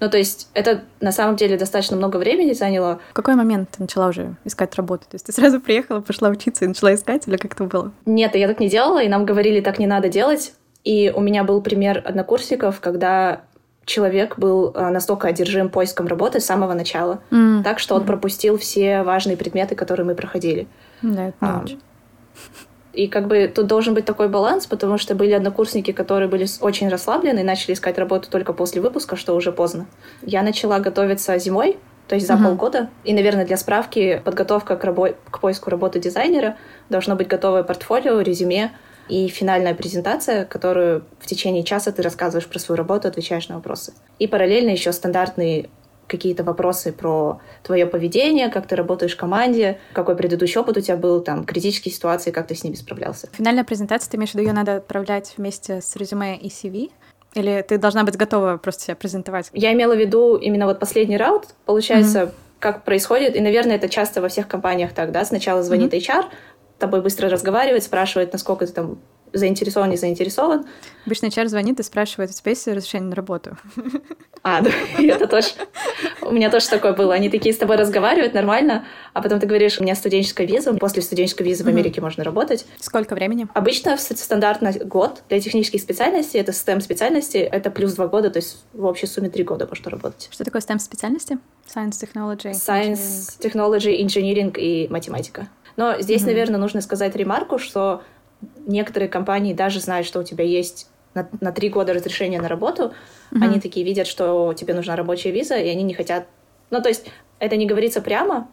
Ну, 0.00 0.10
то 0.10 0.18
есть 0.18 0.48
это 0.54 0.82
на 1.00 1.12
самом 1.12 1.36
деле 1.36 1.56
достаточно 1.56 1.96
много 1.96 2.16
времени 2.16 2.52
заняло. 2.52 2.98
В 3.10 3.14
какой 3.14 3.36
момент 3.36 3.70
ты 3.70 3.82
начала 3.82 4.08
уже 4.08 4.34
искать 4.44 4.74
работу? 4.74 5.04
То 5.08 5.14
есть 5.14 5.26
ты 5.26 5.32
сразу 5.32 5.60
приехала, 5.60 6.00
пошла 6.00 6.28
учиться 6.28 6.64
и 6.64 6.68
начала 6.68 6.92
искать, 6.92 7.28
или 7.28 7.36
как 7.36 7.52
это 7.52 7.64
было? 7.64 7.92
Нет, 8.04 8.34
я 8.34 8.48
так 8.48 8.58
не 8.58 8.68
делала, 8.68 9.00
и 9.00 9.08
нам 9.08 9.24
говорили, 9.24 9.60
так 9.60 9.78
не 9.78 9.86
надо 9.86 10.08
делать. 10.08 10.54
И 10.84 11.12
у 11.14 11.20
меня 11.20 11.44
был 11.44 11.60
пример 11.62 12.02
однокурсников, 12.04 12.80
когда 12.80 13.42
человек 13.86 14.38
был 14.38 14.72
э, 14.74 14.90
настолько 14.90 15.28
одержим 15.28 15.68
поиском 15.68 16.06
работы 16.06 16.40
с 16.40 16.46
самого 16.46 16.74
начала, 16.74 17.20
mm. 17.30 17.62
так 17.62 17.78
что 17.78 17.94
он 17.94 18.02
mm. 18.02 18.06
пропустил 18.06 18.58
все 18.58 19.02
важные 19.02 19.36
предметы, 19.36 19.74
которые 19.74 20.06
мы 20.06 20.14
проходили. 20.14 20.66
Да, 21.02 21.28
это 21.28 21.36
а. 21.40 21.64
И 22.92 23.08
как 23.08 23.26
бы 23.26 23.50
тут 23.52 23.66
должен 23.66 23.94
быть 23.94 24.04
такой 24.04 24.28
баланс, 24.28 24.66
потому 24.66 24.98
что 24.98 25.14
были 25.14 25.32
однокурсники, 25.32 25.90
которые 25.90 26.28
были 26.28 26.46
очень 26.60 26.88
расслаблены 26.88 27.40
и 27.40 27.42
начали 27.42 27.72
искать 27.72 27.98
работу 27.98 28.30
только 28.30 28.52
после 28.52 28.80
выпуска, 28.80 29.16
что 29.16 29.34
уже 29.34 29.50
поздно. 29.52 29.86
Я 30.22 30.42
начала 30.42 30.78
готовиться 30.78 31.36
зимой, 31.38 31.76
то 32.06 32.14
есть 32.14 32.26
за 32.28 32.34
uh-huh. 32.34 32.44
полгода. 32.44 32.90
И, 33.02 33.12
наверное, 33.12 33.44
для 33.44 33.56
справки, 33.56 34.22
подготовка 34.24 34.76
к, 34.76 34.84
рабо- 34.84 35.16
к 35.30 35.40
поиску 35.40 35.70
работы 35.70 35.98
дизайнера 35.98 36.56
должно 36.88 37.16
быть 37.16 37.26
готовое 37.26 37.64
портфолио, 37.64 38.20
резюме, 38.20 38.70
и 39.08 39.28
финальная 39.28 39.74
презентация, 39.74 40.44
которую 40.44 41.04
в 41.18 41.26
течение 41.26 41.62
часа 41.62 41.92
ты 41.92 42.02
рассказываешь 42.02 42.48
про 42.48 42.58
свою 42.58 42.76
работу, 42.76 43.08
отвечаешь 43.08 43.48
на 43.48 43.56
вопросы. 43.56 43.92
И 44.18 44.26
параллельно 44.26 44.70
еще 44.70 44.92
стандартные 44.92 45.68
какие-то 46.06 46.44
вопросы 46.44 46.92
про 46.92 47.40
твое 47.62 47.86
поведение, 47.86 48.48
как 48.48 48.66
ты 48.66 48.76
работаешь 48.76 49.14
в 49.14 49.16
команде, 49.16 49.78
какой 49.92 50.16
предыдущий 50.16 50.60
опыт 50.60 50.76
у 50.76 50.80
тебя 50.80 50.96
был, 50.96 51.20
там, 51.20 51.44
критические 51.44 51.92
ситуации, 51.92 52.30
как 52.30 52.46
ты 52.46 52.54
с 52.54 52.64
ними 52.64 52.74
справлялся. 52.74 53.28
Финальная 53.32 53.64
презентация, 53.64 54.10
ты 54.10 54.16
имеешь 54.16 54.32
в 54.32 54.34
виду, 54.34 54.44
ее 54.44 54.52
надо 54.52 54.76
отправлять 54.76 55.34
вместе 55.36 55.80
с 55.80 55.96
резюме 55.96 56.36
и 56.36 56.48
CV? 56.48 56.90
Или 57.34 57.64
ты 57.66 57.78
должна 57.78 58.04
быть 58.04 58.16
готова 58.16 58.58
просто 58.58 58.84
себя 58.84 58.96
презентовать? 58.96 59.50
Я 59.52 59.72
имела 59.72 59.94
в 59.94 59.98
виду 59.98 60.36
именно 60.36 60.66
вот 60.66 60.78
последний 60.78 61.16
раунд, 61.16 61.54
получается, 61.64 62.18
mm-hmm. 62.20 62.32
как 62.60 62.84
происходит, 62.84 63.34
и, 63.34 63.40
наверное, 63.40 63.76
это 63.76 63.88
часто 63.88 64.20
во 64.20 64.28
всех 64.28 64.46
компаниях 64.46 64.92
так, 64.92 65.10
да, 65.10 65.24
сначала 65.24 65.62
звонит 65.62 65.92
mm-hmm. 65.92 66.22
HR, 66.22 66.24
тобой 66.78 67.00
быстро 67.02 67.28
разговаривает, 67.28 67.82
спрашивает, 67.82 68.32
насколько 68.32 68.66
ты 68.66 68.72
там 68.72 68.98
заинтересован, 69.34 69.90
не 69.90 69.96
заинтересован. 69.96 70.64
Обычно 71.06 71.26
HR 71.26 71.48
звонит 71.48 71.80
и 71.80 71.82
спрашивает, 71.82 72.30
у 72.30 72.32
тебя 72.32 72.50
есть 72.50 72.66
разрешение 72.66 73.10
на 73.10 73.16
работу? 73.16 73.56
А, 74.42 74.60
да, 74.60 74.70
это 74.98 75.26
тоже. 75.26 75.48
У 76.20 76.30
меня 76.30 76.50
тоже 76.50 76.68
такое 76.68 76.92
было. 76.92 77.14
Они 77.14 77.30
такие 77.30 77.54
с 77.54 77.58
тобой 77.58 77.76
разговаривают 77.76 78.34
нормально, 78.34 78.84
а 79.14 79.22
потом 79.22 79.40
ты 79.40 79.46
говоришь, 79.46 79.78
у 79.80 79.82
меня 79.82 79.94
студенческая 79.94 80.46
виза, 80.46 80.74
после 80.74 81.02
студенческой 81.02 81.44
визы 81.44 81.64
в 81.64 81.68
Америке 81.68 82.02
можно 82.02 82.24
работать. 82.24 82.66
Сколько 82.78 83.14
времени? 83.14 83.46
Обычно 83.54 83.96
стандартно 83.96 84.72
год. 84.72 85.22
Для 85.30 85.40
технических 85.40 85.80
специальностей, 85.80 86.38
это 86.40 86.52
STEM 86.52 86.80
специальности, 86.80 87.38
это 87.38 87.70
плюс 87.70 87.94
два 87.94 88.06
года, 88.06 88.30
то 88.30 88.38
есть 88.38 88.64
в 88.74 88.84
общей 88.84 89.06
сумме 89.06 89.30
три 89.30 89.44
года 89.44 89.66
можно 89.66 89.90
работать. 89.90 90.28
Что 90.30 90.44
такое 90.44 90.60
STEM 90.60 90.78
специальности? 90.78 91.38
Science, 91.74 91.92
Technology, 91.92 92.52
Science, 92.52 93.40
Technology, 93.40 93.98
Engineering 93.98 94.54
и 94.58 94.88
математика. 94.90 95.48
Но 95.76 96.00
здесь, 96.00 96.22
mm-hmm. 96.22 96.26
наверное, 96.26 96.60
нужно 96.60 96.80
сказать 96.80 97.16
ремарку, 97.16 97.58
что 97.58 98.02
некоторые 98.66 99.08
компании 99.08 99.54
даже 99.54 99.80
знают, 99.80 100.06
что 100.06 100.20
у 100.20 100.22
тебя 100.22 100.44
есть 100.44 100.88
на, 101.14 101.28
на 101.40 101.52
три 101.52 101.68
года 101.68 101.92
разрешение 101.92 102.40
на 102.40 102.48
работу, 102.48 102.92
mm-hmm. 103.32 103.42
они 103.44 103.60
такие 103.60 103.84
видят, 103.84 104.06
что 104.06 104.52
тебе 104.54 104.74
нужна 104.74 104.96
рабочая 104.96 105.30
виза, 105.30 105.56
и 105.56 105.68
они 105.68 105.82
не 105.82 105.94
хотят... 105.94 106.26
Ну, 106.70 106.80
то 106.82 106.88
есть 106.88 107.06
это 107.38 107.56
не 107.56 107.66
говорится 107.66 108.00
прямо, 108.00 108.48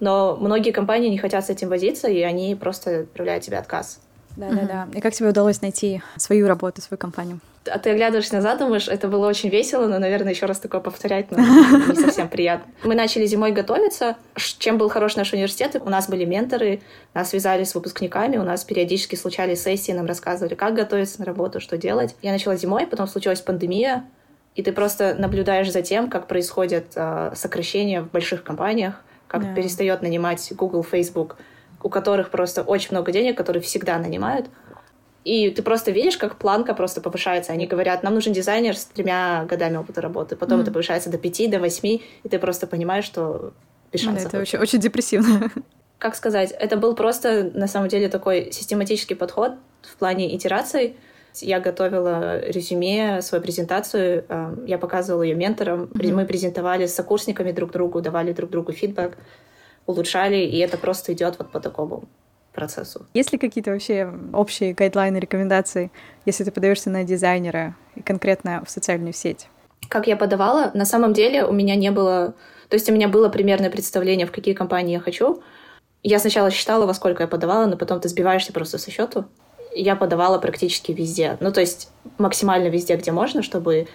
но 0.00 0.36
многие 0.36 0.70
компании 0.70 1.08
не 1.08 1.18
хотят 1.18 1.46
с 1.46 1.50
этим 1.50 1.68
возиться, 1.68 2.08
и 2.08 2.20
они 2.20 2.54
просто 2.54 3.00
отправляют 3.00 3.44
тебе 3.44 3.58
отказ. 3.58 4.00
Да-да-да. 4.36 4.88
И 4.94 5.00
как 5.00 5.14
тебе 5.14 5.28
удалось 5.28 5.62
найти 5.62 6.02
свою 6.16 6.48
работу, 6.48 6.80
свою 6.80 6.98
компанию? 6.98 7.40
А 7.70 7.78
ты 7.78 7.90
оглядываешься 7.90 8.34
назад, 8.34 8.58
думаешь, 8.58 8.88
это 8.88 9.08
было 9.08 9.26
очень 9.26 9.48
весело, 9.48 9.86
но, 9.86 9.98
наверное, 9.98 10.32
еще 10.32 10.44
раз 10.46 10.58
такое 10.58 10.80
повторять 10.80 11.30
ну, 11.30 11.38
не 11.88 11.94
совсем 11.94 12.28
приятно. 12.28 12.70
Мы 12.82 12.94
начали 12.94 13.24
зимой 13.24 13.52
готовиться. 13.52 14.16
Чем 14.36 14.76
был 14.76 14.90
хорош 14.90 15.16
наш 15.16 15.32
университет? 15.32 15.80
У 15.82 15.88
нас 15.88 16.08
были 16.08 16.26
менторы, 16.26 16.82
нас 17.14 17.30
связали 17.30 17.64
с 17.64 17.74
выпускниками, 17.74 18.36
у 18.36 18.42
нас 18.42 18.64
периодически 18.64 19.14
случались 19.14 19.62
сессии, 19.62 19.92
нам 19.92 20.06
рассказывали, 20.06 20.54
как 20.54 20.74
готовиться 20.74 21.20
на 21.20 21.24
работу, 21.24 21.60
что 21.60 21.78
делать. 21.78 22.14
Я 22.20 22.32
начала 22.32 22.56
зимой, 22.56 22.86
потом 22.86 23.06
случилась 23.06 23.40
пандемия, 23.40 24.04
и 24.54 24.62
ты 24.62 24.72
просто 24.72 25.14
наблюдаешь 25.18 25.72
за 25.72 25.80
тем, 25.80 26.10
как 26.10 26.28
происходят 26.28 26.86
э, 26.94 27.32
сокращения 27.34 28.02
в 28.02 28.10
больших 28.10 28.44
компаниях, 28.44 29.02
как 29.26 29.42
yeah. 29.42 29.54
перестает 29.54 30.02
нанимать 30.02 30.52
Google, 30.54 30.84
Facebook, 30.84 31.36
у 31.84 31.90
которых 31.90 32.30
просто 32.30 32.62
очень 32.62 32.88
много 32.90 33.12
денег, 33.12 33.36
которые 33.36 33.62
всегда 33.62 33.98
нанимают. 33.98 34.48
И 35.22 35.50
ты 35.50 35.62
просто 35.62 35.90
видишь, 35.90 36.16
как 36.16 36.36
планка 36.36 36.74
просто 36.74 37.00
повышается. 37.00 37.52
Они 37.52 37.66
говорят, 37.66 38.02
нам 38.02 38.14
нужен 38.14 38.32
дизайнер 38.32 38.76
с 38.76 38.86
тремя 38.86 39.46
годами 39.48 39.76
опыта 39.76 40.00
работы. 40.00 40.34
Потом 40.34 40.58
mm. 40.58 40.62
это 40.62 40.72
повышается 40.72 41.10
до 41.10 41.18
пяти, 41.18 41.46
до 41.46 41.60
восьми, 41.60 42.02
и 42.22 42.28
ты 42.28 42.38
просто 42.38 42.66
понимаешь, 42.66 43.04
что 43.04 43.52
без 43.92 44.00
шансов. 44.00 44.24
Да, 44.24 44.28
это 44.28 44.40
очень, 44.40 44.58
очень 44.58 44.80
депрессивно. 44.80 45.50
Как 45.98 46.16
сказать, 46.16 46.52
это 46.52 46.76
был 46.76 46.94
просто, 46.94 47.50
на 47.54 47.68
самом 47.68 47.88
деле, 47.88 48.08
такой 48.08 48.50
систематический 48.50 49.14
подход 49.16 49.52
в 49.82 49.96
плане 49.96 50.34
итераций. 50.34 50.96
Я 51.40 51.60
готовила 51.60 52.40
резюме, 52.48 53.20
свою 53.20 53.42
презентацию, 53.42 54.24
э, 54.28 54.56
я 54.66 54.78
показывала 54.78 55.22
ее 55.22 55.34
менторам. 55.34 55.84
Mm-hmm. 55.84 56.14
Мы 56.14 56.26
презентовали 56.26 56.86
с 56.86 56.94
сокурсниками 56.94 57.52
друг 57.52 57.72
другу, 57.72 58.00
давали 58.00 58.32
друг 58.32 58.50
другу 58.50 58.72
фидбэк, 58.72 59.16
улучшали, 59.86 60.36
и 60.36 60.58
это 60.58 60.78
просто 60.78 61.12
идет 61.12 61.36
вот 61.38 61.50
по 61.50 61.60
такому 61.60 62.04
процессу. 62.52 63.06
Есть 63.14 63.32
ли 63.32 63.38
какие-то 63.38 63.72
вообще 63.72 64.12
общие 64.32 64.72
гайдлайны, 64.72 65.18
рекомендации, 65.18 65.90
если 66.24 66.44
ты 66.44 66.50
подаешься 66.50 66.88
на 66.88 67.04
дизайнера 67.04 67.76
и 67.96 68.02
конкретно 68.02 68.62
в 68.64 68.70
социальную 68.70 69.12
сеть? 69.12 69.48
Как 69.88 70.06
я 70.06 70.16
подавала, 70.16 70.70
на 70.74 70.84
самом 70.84 71.12
деле 71.12 71.44
у 71.44 71.52
меня 71.52 71.76
не 71.76 71.90
было... 71.90 72.34
То 72.68 72.74
есть 72.74 72.88
у 72.88 72.92
меня 72.92 73.08
было 73.08 73.28
примерное 73.28 73.70
представление, 73.70 74.26
в 74.26 74.32
какие 74.32 74.54
компании 74.54 74.94
я 74.94 75.00
хочу. 75.00 75.42
Я 76.02 76.18
сначала 76.18 76.50
считала, 76.50 76.86
во 76.86 76.94
сколько 76.94 77.22
я 77.22 77.28
подавала, 77.28 77.66
но 77.66 77.76
потом 77.76 78.00
ты 78.00 78.08
сбиваешься 78.08 78.52
просто 78.52 78.78
со 78.78 78.90
счету. 78.90 79.26
Я 79.74 79.96
подавала 79.96 80.38
практически 80.38 80.92
везде. 80.92 81.36
Ну, 81.40 81.52
то 81.52 81.60
есть 81.60 81.90
максимально 82.18 82.68
везде, 82.68 82.96
где 82.96 83.12
можно, 83.12 83.42
чтобы 83.42 83.88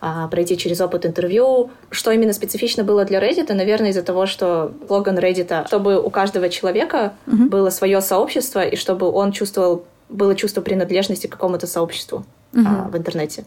а, 0.00 0.28
пройти 0.28 0.56
через 0.56 0.80
опыт 0.80 1.06
интервью. 1.06 1.70
Что 1.90 2.10
именно 2.10 2.32
специфично 2.32 2.84
было 2.84 3.04
для 3.04 3.20
Reddit, 3.20 3.52
наверное, 3.52 3.90
из-за 3.90 4.02
того, 4.02 4.26
что 4.26 4.72
слоган 4.86 5.18
Reddit, 5.18 5.66
чтобы 5.66 6.00
у 6.00 6.10
каждого 6.10 6.48
человека 6.48 7.14
uh-huh. 7.26 7.48
было 7.48 7.70
свое 7.70 8.00
сообщество, 8.00 8.64
и 8.64 8.76
чтобы 8.76 9.10
он 9.10 9.32
чувствовал, 9.32 9.84
было 10.08 10.34
чувство 10.34 10.60
принадлежности 10.60 11.26
к 11.26 11.32
какому-то 11.32 11.66
сообществу 11.66 12.24
uh-huh. 12.52 12.64
а, 12.66 12.88
в 12.88 12.96
интернете. 12.96 13.44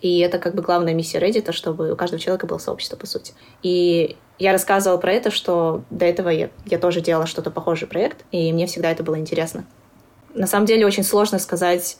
И 0.00 0.20
это 0.20 0.38
как 0.38 0.54
бы 0.54 0.62
главная 0.62 0.94
миссия 0.94 1.18
Reddit, 1.18 1.52
чтобы 1.52 1.92
у 1.92 1.96
каждого 1.96 2.20
человека 2.20 2.46
было 2.46 2.58
сообщество, 2.58 2.96
по 2.96 3.06
сути. 3.06 3.34
И 3.62 4.16
я 4.38 4.52
рассказывала 4.52 4.98
про 4.98 5.12
это, 5.12 5.30
что 5.30 5.82
до 5.90 6.06
этого 6.06 6.28
я, 6.28 6.50
я 6.66 6.78
тоже 6.78 7.00
делала 7.00 7.26
что-то 7.26 7.50
похожий 7.50 7.88
проект, 7.88 8.24
и 8.30 8.52
мне 8.52 8.66
всегда 8.66 8.90
это 8.90 9.02
было 9.02 9.18
интересно. 9.18 9.64
На 10.34 10.46
самом 10.46 10.66
деле 10.66 10.86
очень 10.86 11.02
сложно 11.02 11.38
сказать, 11.40 11.98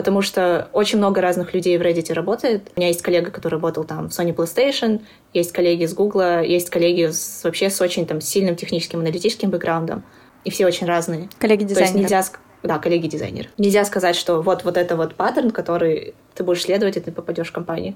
потому 0.00 0.22
что 0.22 0.70
очень 0.72 0.96
много 0.96 1.20
разных 1.20 1.52
людей 1.52 1.76
в 1.76 1.82
Reddit 1.82 2.10
работает. 2.14 2.70
У 2.74 2.80
меня 2.80 2.88
есть 2.88 3.02
коллега, 3.02 3.30
который 3.30 3.56
работал 3.56 3.84
там 3.84 4.08
в 4.08 4.12
Sony 4.18 4.34
PlayStation, 4.34 5.02
есть 5.34 5.52
коллеги 5.52 5.84
с 5.84 5.92
Google, 5.92 6.40
есть 6.40 6.70
коллеги 6.70 7.10
с, 7.10 7.44
вообще 7.44 7.68
с 7.68 7.78
очень 7.82 8.06
там 8.06 8.22
сильным 8.22 8.56
техническим, 8.56 9.00
аналитическим 9.00 9.50
бэкграундом, 9.50 10.02
и 10.42 10.50
все 10.50 10.66
очень 10.66 10.86
разные. 10.86 11.28
Коллеги-дизайнеры. 11.38 11.74
То 11.74 11.80
есть 11.82 11.94
нельзя... 11.94 12.24
Да, 12.62 12.78
коллеги-дизайнеры. 12.78 13.50
Нельзя 13.58 13.84
сказать, 13.84 14.16
что 14.16 14.40
вот, 14.40 14.64
вот 14.64 14.78
это 14.78 14.96
вот 14.96 15.16
паттерн, 15.16 15.50
который 15.50 16.14
ты 16.34 16.44
будешь 16.44 16.62
следовать, 16.62 16.96
и 16.96 17.00
ты 17.00 17.12
попадешь 17.12 17.48
в 17.48 17.52
компанию. 17.52 17.94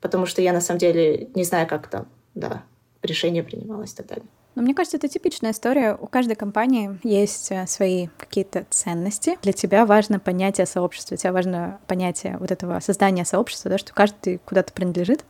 Потому 0.00 0.26
что 0.26 0.42
я 0.42 0.52
на 0.52 0.60
самом 0.60 0.78
деле 0.78 1.26
не 1.34 1.42
знаю, 1.42 1.66
как 1.66 1.88
там, 1.88 2.06
да, 2.36 2.62
решение 3.06 3.42
принималось 3.42 3.92
и 3.92 3.96
так 3.96 4.06
далее. 4.06 4.26
Но 4.54 4.62
мне 4.62 4.74
кажется, 4.74 4.96
это 4.96 5.08
типичная 5.08 5.50
история. 5.50 5.96
У 6.00 6.06
каждой 6.06 6.34
компании 6.34 6.98
есть 7.04 7.52
э, 7.52 7.66
свои 7.66 8.08
какие-то 8.16 8.66
ценности. 8.70 9.38
Для 9.42 9.52
тебя 9.52 9.84
важно 9.84 10.18
понятие 10.18 10.66
сообщества, 10.66 11.10
для 11.10 11.18
тебя 11.18 11.32
важно 11.32 11.78
понятие 11.86 12.38
вот 12.38 12.50
этого 12.50 12.80
создания 12.80 13.26
сообщества, 13.26 13.70
да, 13.70 13.78
что 13.78 13.92
каждый 13.92 14.38
куда-то 14.38 14.72
принадлежит. 14.72 15.24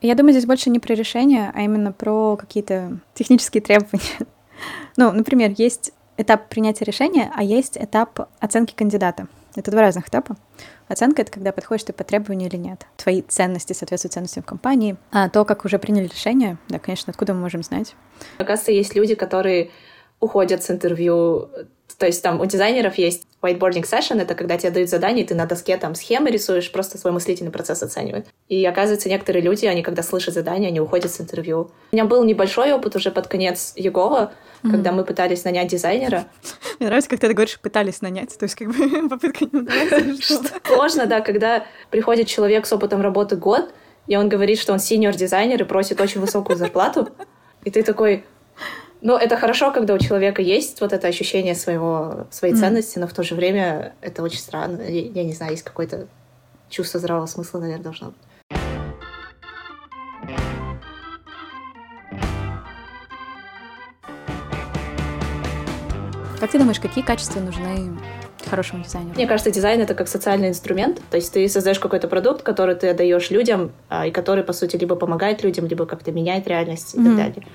Я 0.00 0.14
думаю, 0.14 0.32
здесь 0.32 0.46
больше 0.46 0.70
не 0.70 0.78
про 0.78 0.94
решение, 0.94 1.50
а 1.54 1.62
именно 1.62 1.92
про 1.92 2.36
какие-то 2.36 2.98
технические 3.14 3.62
требования. 3.62 4.00
Ну, 4.96 5.10
например, 5.10 5.52
есть 5.56 5.92
этап 6.16 6.48
принятия 6.48 6.84
решения, 6.84 7.32
а 7.34 7.42
есть 7.42 7.76
этап 7.76 8.28
оценки 8.38 8.74
кандидата. 8.74 9.26
Это 9.56 9.70
два 9.70 9.80
разных 9.80 10.08
этапа. 10.08 10.36
Оценка— 10.92 11.22
это 11.22 11.32
когда 11.32 11.52
подходишь 11.52 11.84
ты 11.84 11.94
по 11.94 12.04
требованию 12.04 12.50
или 12.50 12.56
нет. 12.58 12.86
Твои 12.98 13.22
ценности 13.22 13.72
соответствуют 13.72 14.12
ценностям 14.12 14.42
компании. 14.42 14.96
А 15.10 15.30
то, 15.30 15.46
как 15.46 15.64
уже 15.64 15.78
приняли 15.78 16.06
решение, 16.06 16.58
да, 16.68 16.78
конечно, 16.78 17.10
откуда 17.10 17.32
мы 17.32 17.40
можем 17.40 17.62
знать? 17.62 17.94
Оказывается, 18.36 18.72
есть 18.72 18.94
люди, 18.94 19.14
которые 19.14 19.70
уходят 20.22 20.62
с 20.62 20.70
интервью 20.70 21.50
то 21.98 22.06
есть 22.06 22.22
там 22.22 22.40
у 22.40 22.46
дизайнеров 22.46 22.98
есть 22.98 23.26
whiteboarding 23.42 23.84
session, 23.84 24.20
это 24.20 24.34
когда 24.34 24.56
тебе 24.56 24.70
дают 24.70 24.90
задание, 24.90 25.24
и 25.24 25.26
ты 25.26 25.34
на 25.34 25.46
доске 25.46 25.76
там 25.76 25.94
схемы 25.94 26.30
рисуешь, 26.30 26.70
просто 26.72 26.98
свой 26.98 27.12
мыслительный 27.12 27.50
процесс 27.50 27.82
оценивают. 27.82 28.26
И 28.48 28.64
оказывается, 28.64 29.08
некоторые 29.08 29.42
люди, 29.42 29.66
они 29.66 29.82
когда 29.82 30.02
слышат 30.02 30.34
задание, 30.34 30.68
они 30.68 30.80
уходят 30.80 31.12
с 31.12 31.20
интервью. 31.20 31.70
У 31.92 31.96
меня 31.96 32.04
был 32.04 32.24
небольшой 32.24 32.72
опыт 32.72 32.96
уже 32.96 33.10
под 33.10 33.28
конец 33.28 33.72
Егова, 33.76 34.32
mm-hmm. 34.62 34.70
когда 34.70 34.92
мы 34.92 35.04
пытались 35.04 35.44
нанять 35.44 35.68
дизайнера. 35.68 36.26
Мне 36.80 36.88
нравится, 36.88 37.10
как 37.10 37.20
ты 37.20 37.32
говоришь, 37.32 37.60
пытались 37.60 38.00
нанять, 38.00 38.36
то 38.36 38.44
есть 38.44 38.54
как 38.54 38.68
бы 38.68 39.08
попытка 39.08 39.44
не 39.44 39.60
удалась. 39.60 40.42
Сложно, 40.66 41.06
да, 41.06 41.20
когда 41.20 41.66
приходит 41.90 42.26
человек 42.26 42.66
с 42.66 42.72
опытом 42.72 43.00
работы 43.00 43.36
год, 43.36 43.72
и 44.08 44.16
он 44.16 44.28
говорит, 44.28 44.58
что 44.58 44.72
он 44.72 44.80
синьор-дизайнер 44.80 45.62
и 45.62 45.64
просит 45.64 46.00
очень 46.00 46.20
высокую 46.20 46.56
зарплату, 46.56 47.10
и 47.64 47.70
ты 47.70 47.84
такой, 47.84 48.24
ну, 49.02 49.16
это 49.16 49.36
хорошо, 49.36 49.72
когда 49.72 49.94
у 49.94 49.98
человека 49.98 50.42
есть 50.42 50.80
вот 50.80 50.92
это 50.92 51.08
ощущение 51.08 51.56
своего, 51.56 52.28
своей 52.30 52.54
mm. 52.54 52.58
ценности, 52.58 52.98
но 53.00 53.08
в 53.08 53.12
то 53.12 53.24
же 53.24 53.34
время 53.34 53.94
это 54.00 54.22
очень 54.22 54.38
странно. 54.38 54.80
Я, 54.82 55.00
я 55.00 55.24
не 55.24 55.32
знаю, 55.32 55.52
есть 55.52 55.64
какое-то 55.64 56.06
чувство 56.70 57.00
здравого 57.00 57.26
смысла, 57.26 57.58
наверное, 57.58 57.82
должно 57.82 58.08
быть. 58.08 58.16
Как 66.38 66.50
ты 66.50 66.58
думаешь, 66.58 66.80
какие 66.80 67.04
качества 67.04 67.40
нужны 67.40 67.98
хорошему 68.48 68.84
дизайнеру? 68.84 69.14
Мне 69.14 69.26
кажется, 69.26 69.50
дизайн 69.50 69.80
это 69.80 69.94
как 69.94 70.06
социальный 70.06 70.48
инструмент. 70.48 71.00
То 71.10 71.16
есть 71.16 71.32
ты 71.32 71.48
создаешь 71.48 71.80
какой-то 71.80 72.06
продукт, 72.06 72.42
который 72.42 72.76
ты 72.76 72.88
отдаешь 72.88 73.30
людям, 73.30 73.72
а, 73.88 74.06
и 74.06 74.12
который, 74.12 74.44
по 74.44 74.52
сути, 74.52 74.76
либо 74.76 74.94
помогает 74.94 75.42
людям, 75.42 75.66
либо 75.66 75.86
как-то 75.86 76.12
меняет 76.12 76.46
реальность 76.46 76.94
и 76.94 76.98
mm-hmm. 76.98 77.04
так 77.04 77.16
далее. 77.16 77.46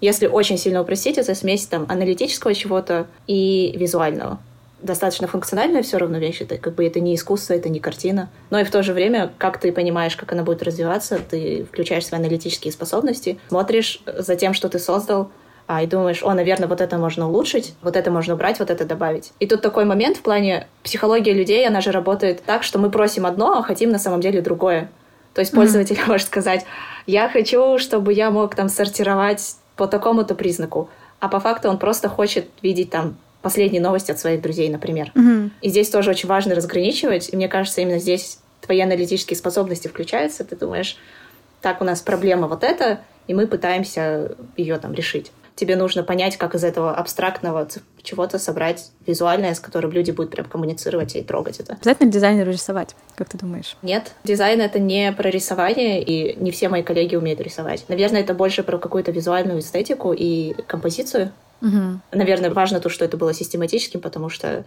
Если 0.00 0.26
очень 0.26 0.58
сильно 0.58 0.82
упростить, 0.82 1.18
это 1.18 1.34
смесь 1.34 1.66
там 1.66 1.86
аналитического 1.88 2.54
чего-то 2.54 3.06
и 3.26 3.74
визуального. 3.76 4.38
Достаточно 4.82 5.26
функциональная 5.26 5.82
все 5.82 5.96
равно 5.96 6.18
вещь, 6.18 6.42
это 6.42 6.58
как 6.58 6.74
бы 6.74 6.86
это 6.86 7.00
не 7.00 7.14
искусство, 7.14 7.54
это 7.54 7.70
не 7.70 7.80
картина. 7.80 8.28
Но 8.50 8.58
и 8.58 8.64
в 8.64 8.70
то 8.70 8.82
же 8.82 8.92
время, 8.92 9.32
как 9.38 9.58
ты 9.58 9.72
понимаешь, 9.72 10.14
как 10.14 10.32
она 10.32 10.42
будет 10.42 10.62
развиваться, 10.62 11.18
ты 11.18 11.64
включаешь 11.64 12.06
свои 12.06 12.20
аналитические 12.20 12.70
способности, 12.70 13.38
смотришь 13.48 14.02
за 14.04 14.36
тем, 14.36 14.52
что 14.52 14.68
ты 14.68 14.78
создал, 14.78 15.30
а, 15.66 15.82
и 15.82 15.86
думаешь, 15.86 16.22
о, 16.22 16.34
наверное, 16.34 16.68
вот 16.68 16.80
это 16.80 16.98
можно 16.98 17.26
улучшить, 17.28 17.74
вот 17.80 17.96
это 17.96 18.10
можно 18.10 18.34
убрать, 18.34 18.58
вот 18.58 18.70
это 18.70 18.84
добавить. 18.84 19.32
И 19.40 19.46
тут 19.46 19.62
такой 19.62 19.86
момент 19.86 20.18
в 20.18 20.22
плане 20.22 20.68
психологии 20.82 21.32
людей, 21.32 21.66
она 21.66 21.80
же 21.80 21.90
работает 21.90 22.42
так, 22.44 22.62
что 22.62 22.78
мы 22.78 22.90
просим 22.90 23.24
одно, 23.24 23.58
а 23.58 23.62
хотим 23.62 23.90
на 23.90 23.98
самом 23.98 24.20
деле 24.20 24.42
другое. 24.42 24.90
То 25.32 25.40
есть 25.40 25.52
пользователь 25.52 25.96
mm-hmm. 25.96 26.06
может 26.08 26.26
сказать, 26.26 26.66
я 27.06 27.28
хочу, 27.28 27.78
чтобы 27.78 28.12
я 28.12 28.30
мог 28.30 28.54
там 28.54 28.68
сортировать 28.68 29.56
по 29.76 29.86
такому-то 29.86 30.34
признаку. 30.34 30.88
А 31.20 31.28
по 31.28 31.40
факту 31.40 31.68
он 31.68 31.78
просто 31.78 32.08
хочет 32.08 32.48
видеть 32.62 32.90
там 32.90 33.16
последние 33.42 33.82
новости 33.82 34.10
от 34.10 34.18
своих 34.18 34.40
друзей, 34.40 34.68
например. 34.70 35.12
Mm-hmm. 35.14 35.50
И 35.60 35.68
здесь 35.68 35.90
тоже 35.90 36.10
очень 36.10 36.28
важно 36.28 36.54
разграничивать. 36.54 37.30
И 37.32 37.36
мне 37.36 37.48
кажется, 37.48 37.80
именно 37.80 37.98
здесь 37.98 38.38
твои 38.60 38.80
аналитические 38.80 39.36
способности 39.36 39.88
включаются. 39.88 40.44
Ты 40.44 40.56
думаешь, 40.56 40.96
так, 41.60 41.80
у 41.80 41.84
нас 41.84 42.00
проблема 42.00 42.48
вот 42.48 42.64
эта, 42.64 43.00
и 43.26 43.34
мы 43.34 43.46
пытаемся 43.46 44.36
ее 44.56 44.78
там 44.78 44.94
решить 44.94 45.32
тебе 45.54 45.76
нужно 45.76 46.02
понять, 46.02 46.36
как 46.36 46.54
из 46.54 46.64
этого 46.64 46.94
абстрактного 46.94 47.68
чего-то 48.02 48.38
собрать 48.38 48.90
визуальное, 49.06 49.54
с 49.54 49.60
которым 49.60 49.92
люди 49.92 50.10
будут 50.10 50.30
прям 50.30 50.46
коммуницировать 50.46 51.16
и 51.16 51.22
трогать 51.22 51.60
это. 51.60 51.74
Обязательно 51.74 52.10
дизайнеру 52.10 52.50
рисовать, 52.50 52.94
как 53.14 53.28
ты 53.28 53.38
думаешь? 53.38 53.76
Нет, 53.82 54.12
дизайн— 54.24 54.60
это 54.62 54.78
не 54.78 55.12
про 55.12 55.30
рисование, 55.30 56.02
и 56.02 56.36
не 56.42 56.50
все 56.50 56.68
мои 56.68 56.82
коллеги 56.82 57.16
умеют 57.16 57.40
рисовать. 57.40 57.84
Наверное, 57.88 58.20
это 58.20 58.34
больше 58.34 58.62
про 58.62 58.78
какую-то 58.78 59.12
визуальную 59.12 59.60
эстетику 59.60 60.12
и 60.12 60.54
композицию. 60.66 61.32
Угу. 61.62 62.00
Наверное, 62.12 62.50
важно 62.50 62.80
то, 62.80 62.88
что 62.88 63.04
это 63.04 63.16
было 63.16 63.32
систематическим, 63.32 64.00
потому 64.00 64.28
что 64.28 64.64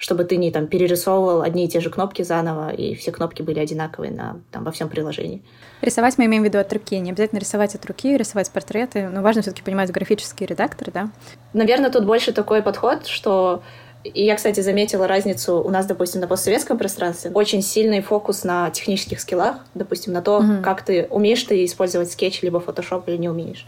чтобы 0.00 0.24
ты 0.24 0.38
не 0.38 0.50
там 0.50 0.66
перерисовывал 0.66 1.42
одни 1.42 1.66
и 1.66 1.68
те 1.68 1.78
же 1.78 1.90
кнопки 1.90 2.22
заново, 2.22 2.70
и 2.70 2.94
все 2.94 3.12
кнопки 3.12 3.42
были 3.42 3.60
одинаковые 3.60 4.10
на, 4.10 4.40
там, 4.50 4.64
во 4.64 4.72
всем 4.72 4.88
приложении. 4.88 5.42
Рисовать 5.82 6.16
мы 6.16 6.24
имеем 6.24 6.42
в 6.42 6.46
виду 6.46 6.58
от 6.58 6.72
руки. 6.72 6.98
Не 6.98 7.10
обязательно 7.10 7.38
рисовать 7.38 7.74
от 7.74 7.84
руки, 7.84 8.16
рисовать 8.16 8.50
портреты, 8.50 9.10
но 9.10 9.20
важно 9.20 9.42
все-таки 9.42 9.62
понимать 9.62 9.92
графические 9.92 10.46
редакторы, 10.46 10.90
да? 10.90 11.10
Наверное, 11.52 11.90
тут 11.90 12.06
больше 12.06 12.32
такой 12.32 12.62
подход, 12.62 13.06
что 13.06 13.62
и 14.02 14.24
я, 14.24 14.36
кстати, 14.36 14.60
заметила 14.60 15.06
разницу 15.06 15.60
у 15.60 15.68
нас, 15.68 15.84
допустим, 15.84 16.22
на 16.22 16.26
постсоветском 16.26 16.78
пространстве. 16.78 17.30
Очень 17.34 17.60
сильный 17.60 18.00
фокус 18.00 18.42
на 18.42 18.70
технических 18.70 19.20
скиллах, 19.20 19.56
допустим, 19.74 20.14
на 20.14 20.22
то, 20.22 20.38
угу. 20.38 20.62
как 20.62 20.82
ты 20.82 21.08
умеешь 21.10 21.42
ты 21.42 21.62
использовать 21.66 22.10
скетч 22.10 22.40
либо 22.40 22.58
фотошоп 22.60 23.06
или 23.08 23.18
не 23.18 23.28
умеешь. 23.28 23.66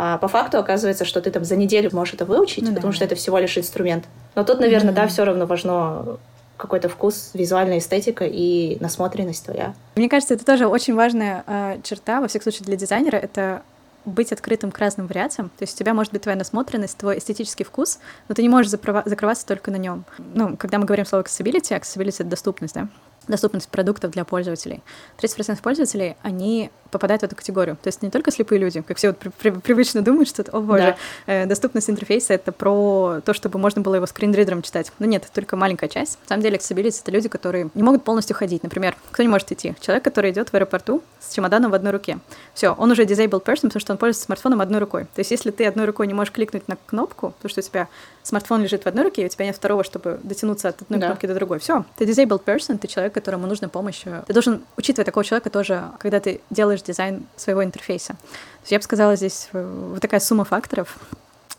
А 0.00 0.16
по 0.16 0.28
факту 0.28 0.58
оказывается, 0.58 1.04
что 1.04 1.20
ты 1.20 1.28
там 1.32 1.44
за 1.44 1.56
неделю 1.56 1.90
можешь 1.92 2.14
это 2.14 2.24
выучить, 2.24 2.62
ну, 2.62 2.68
потому 2.68 2.92
да. 2.92 2.96
что 2.96 3.04
это 3.04 3.16
всего 3.16 3.36
лишь 3.36 3.58
инструмент. 3.58 4.04
Но 4.36 4.44
тут, 4.44 4.60
наверное, 4.60 4.92
mm-hmm. 4.92 4.94
да, 4.94 5.08
все 5.08 5.24
равно 5.24 5.44
важно 5.44 6.18
какой-то 6.56 6.88
вкус, 6.88 7.30
визуальная 7.34 7.78
эстетика 7.78 8.24
и 8.24 8.78
насмотренность 8.78 9.44
твоя. 9.44 9.74
Мне 9.96 10.08
кажется, 10.08 10.34
это 10.34 10.44
тоже 10.44 10.68
очень 10.68 10.94
важная 10.94 11.42
э, 11.48 11.80
черта, 11.82 12.20
во 12.20 12.28
всяком 12.28 12.44
случае, 12.44 12.66
для 12.66 12.76
дизайнера. 12.76 13.16
Это 13.16 13.62
быть 14.04 14.30
открытым 14.30 14.70
к 14.70 14.78
разным 14.78 15.08
вариациям. 15.08 15.48
То 15.58 15.64
есть 15.64 15.74
у 15.74 15.78
тебя 15.78 15.94
может 15.94 16.12
быть 16.12 16.22
твоя 16.22 16.38
насмотренность, 16.38 16.96
твой 16.96 17.18
эстетический 17.18 17.64
вкус, 17.64 17.98
но 18.28 18.36
ты 18.36 18.42
не 18.42 18.48
можешь 18.48 18.70
закрываться 18.70 19.46
только 19.46 19.72
на 19.72 19.76
нем. 19.78 20.04
Ну, 20.18 20.56
когда 20.56 20.78
мы 20.78 20.84
говорим 20.84 21.06
слово 21.06 21.24
accessibility, 21.24 21.76
accessibility— 21.76 22.14
это 22.20 22.24
доступность, 22.30 22.74
да? 22.74 22.86
Доступность 23.28 23.68
продуктов 23.68 24.10
для 24.10 24.24
пользователей. 24.24 24.82
30% 25.18 25.60
пользователей, 25.62 26.16
они 26.22 26.70
попадают 26.90 27.22
в 27.22 27.24
эту 27.26 27.36
категорию. 27.36 27.76
То 27.82 27.88
есть 27.88 28.02
не 28.02 28.10
только 28.10 28.30
слепые 28.30 28.58
люди, 28.58 28.80
как 28.80 28.96
все 28.96 29.08
вот 29.08 29.18
при, 29.18 29.28
при, 29.28 29.50
привычно 29.50 30.02
думают, 30.02 30.28
что, 30.28 30.42
о 30.52 30.60
боже, 30.60 30.96
да. 31.26 31.42
э, 31.42 31.46
доступность 31.46 31.90
интерфейса— 31.90 32.34
это 32.34 32.52
про 32.52 33.20
то, 33.24 33.34
чтобы 33.34 33.58
можно 33.58 33.82
было 33.82 33.96
его 33.96 34.06
скринридером 34.06 34.62
читать. 34.62 34.90
Но 34.98 35.06
нет, 35.06 35.24
это 35.24 35.32
только 35.32 35.56
маленькая 35.56 35.88
часть. 35.88 36.18
На 36.22 36.28
самом 36.28 36.42
деле, 36.42 36.56
accessibility— 36.56 37.00
это 37.02 37.10
люди, 37.10 37.28
которые 37.28 37.70
не 37.74 37.82
могут 37.82 38.04
полностью 38.04 38.34
ходить. 38.34 38.62
Например, 38.62 38.96
кто 39.10 39.22
не 39.22 39.28
может 39.28 39.52
идти? 39.52 39.74
Человек, 39.80 40.04
который 40.04 40.30
идет 40.30 40.48
в 40.48 40.54
аэропорту 40.54 41.02
с 41.20 41.34
чемоданом 41.34 41.70
в 41.70 41.74
одной 41.74 41.92
руке. 41.92 42.18
Все, 42.54 42.70
он 42.70 42.90
уже 42.90 43.04
disabled 43.04 43.44
person, 43.44 43.62
потому 43.62 43.80
что 43.80 43.92
он 43.92 43.98
пользуется 43.98 44.24
смартфоном 44.24 44.60
одной 44.60 44.80
рукой. 44.80 45.04
То 45.04 45.20
есть 45.20 45.30
если 45.30 45.50
ты 45.50 45.66
одной 45.66 45.86
рукой 45.86 46.06
не 46.06 46.14
можешь 46.14 46.32
кликнуть 46.32 46.68
на 46.68 46.76
кнопку, 46.76 47.34
то 47.42 47.48
что 47.48 47.60
у 47.60 47.62
тебя 47.62 47.88
смартфон 48.22 48.62
лежит 48.62 48.84
в 48.84 48.86
одной 48.86 49.04
руке, 49.04 49.22
и 49.22 49.26
у 49.26 49.28
тебя 49.28 49.46
нет 49.46 49.56
второго, 49.56 49.84
чтобы 49.84 50.20
дотянуться 50.22 50.68
от 50.68 50.82
одной 50.82 51.00
да. 51.00 51.06
кнопки 51.08 51.26
до 51.26 51.34
другой. 51.34 51.58
Все, 51.58 51.84
ты 51.96 52.04
disabled 52.04 52.44
person, 52.44 52.78
ты 52.78 52.88
человек, 52.88 53.16
которому 53.20 53.46
нужна 53.46 53.68
помощь. 53.68 54.02
Ты 54.26 54.32
должен 54.32 54.62
учитывать 54.76 55.06
такого 55.06 55.24
человека 55.24 55.50
тоже, 55.50 55.84
когда 55.98 56.20
ты 56.20 56.40
делаешь 56.50 56.82
дизайн 56.82 57.26
своего 57.36 57.64
интерфейса. 57.64 58.14
То 58.14 58.62
есть 58.62 58.72
я 58.72 58.78
бы 58.78 58.84
сказала, 58.84 59.16
здесь 59.16 59.48
вот 59.52 60.00
такая 60.00 60.20
сумма 60.20 60.44
факторов. 60.44 60.96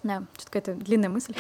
Да, 0.04 0.24
что-то 0.38 0.52
какая-то 0.52 0.74
длинная 0.82 1.10
мысль. 1.10 1.34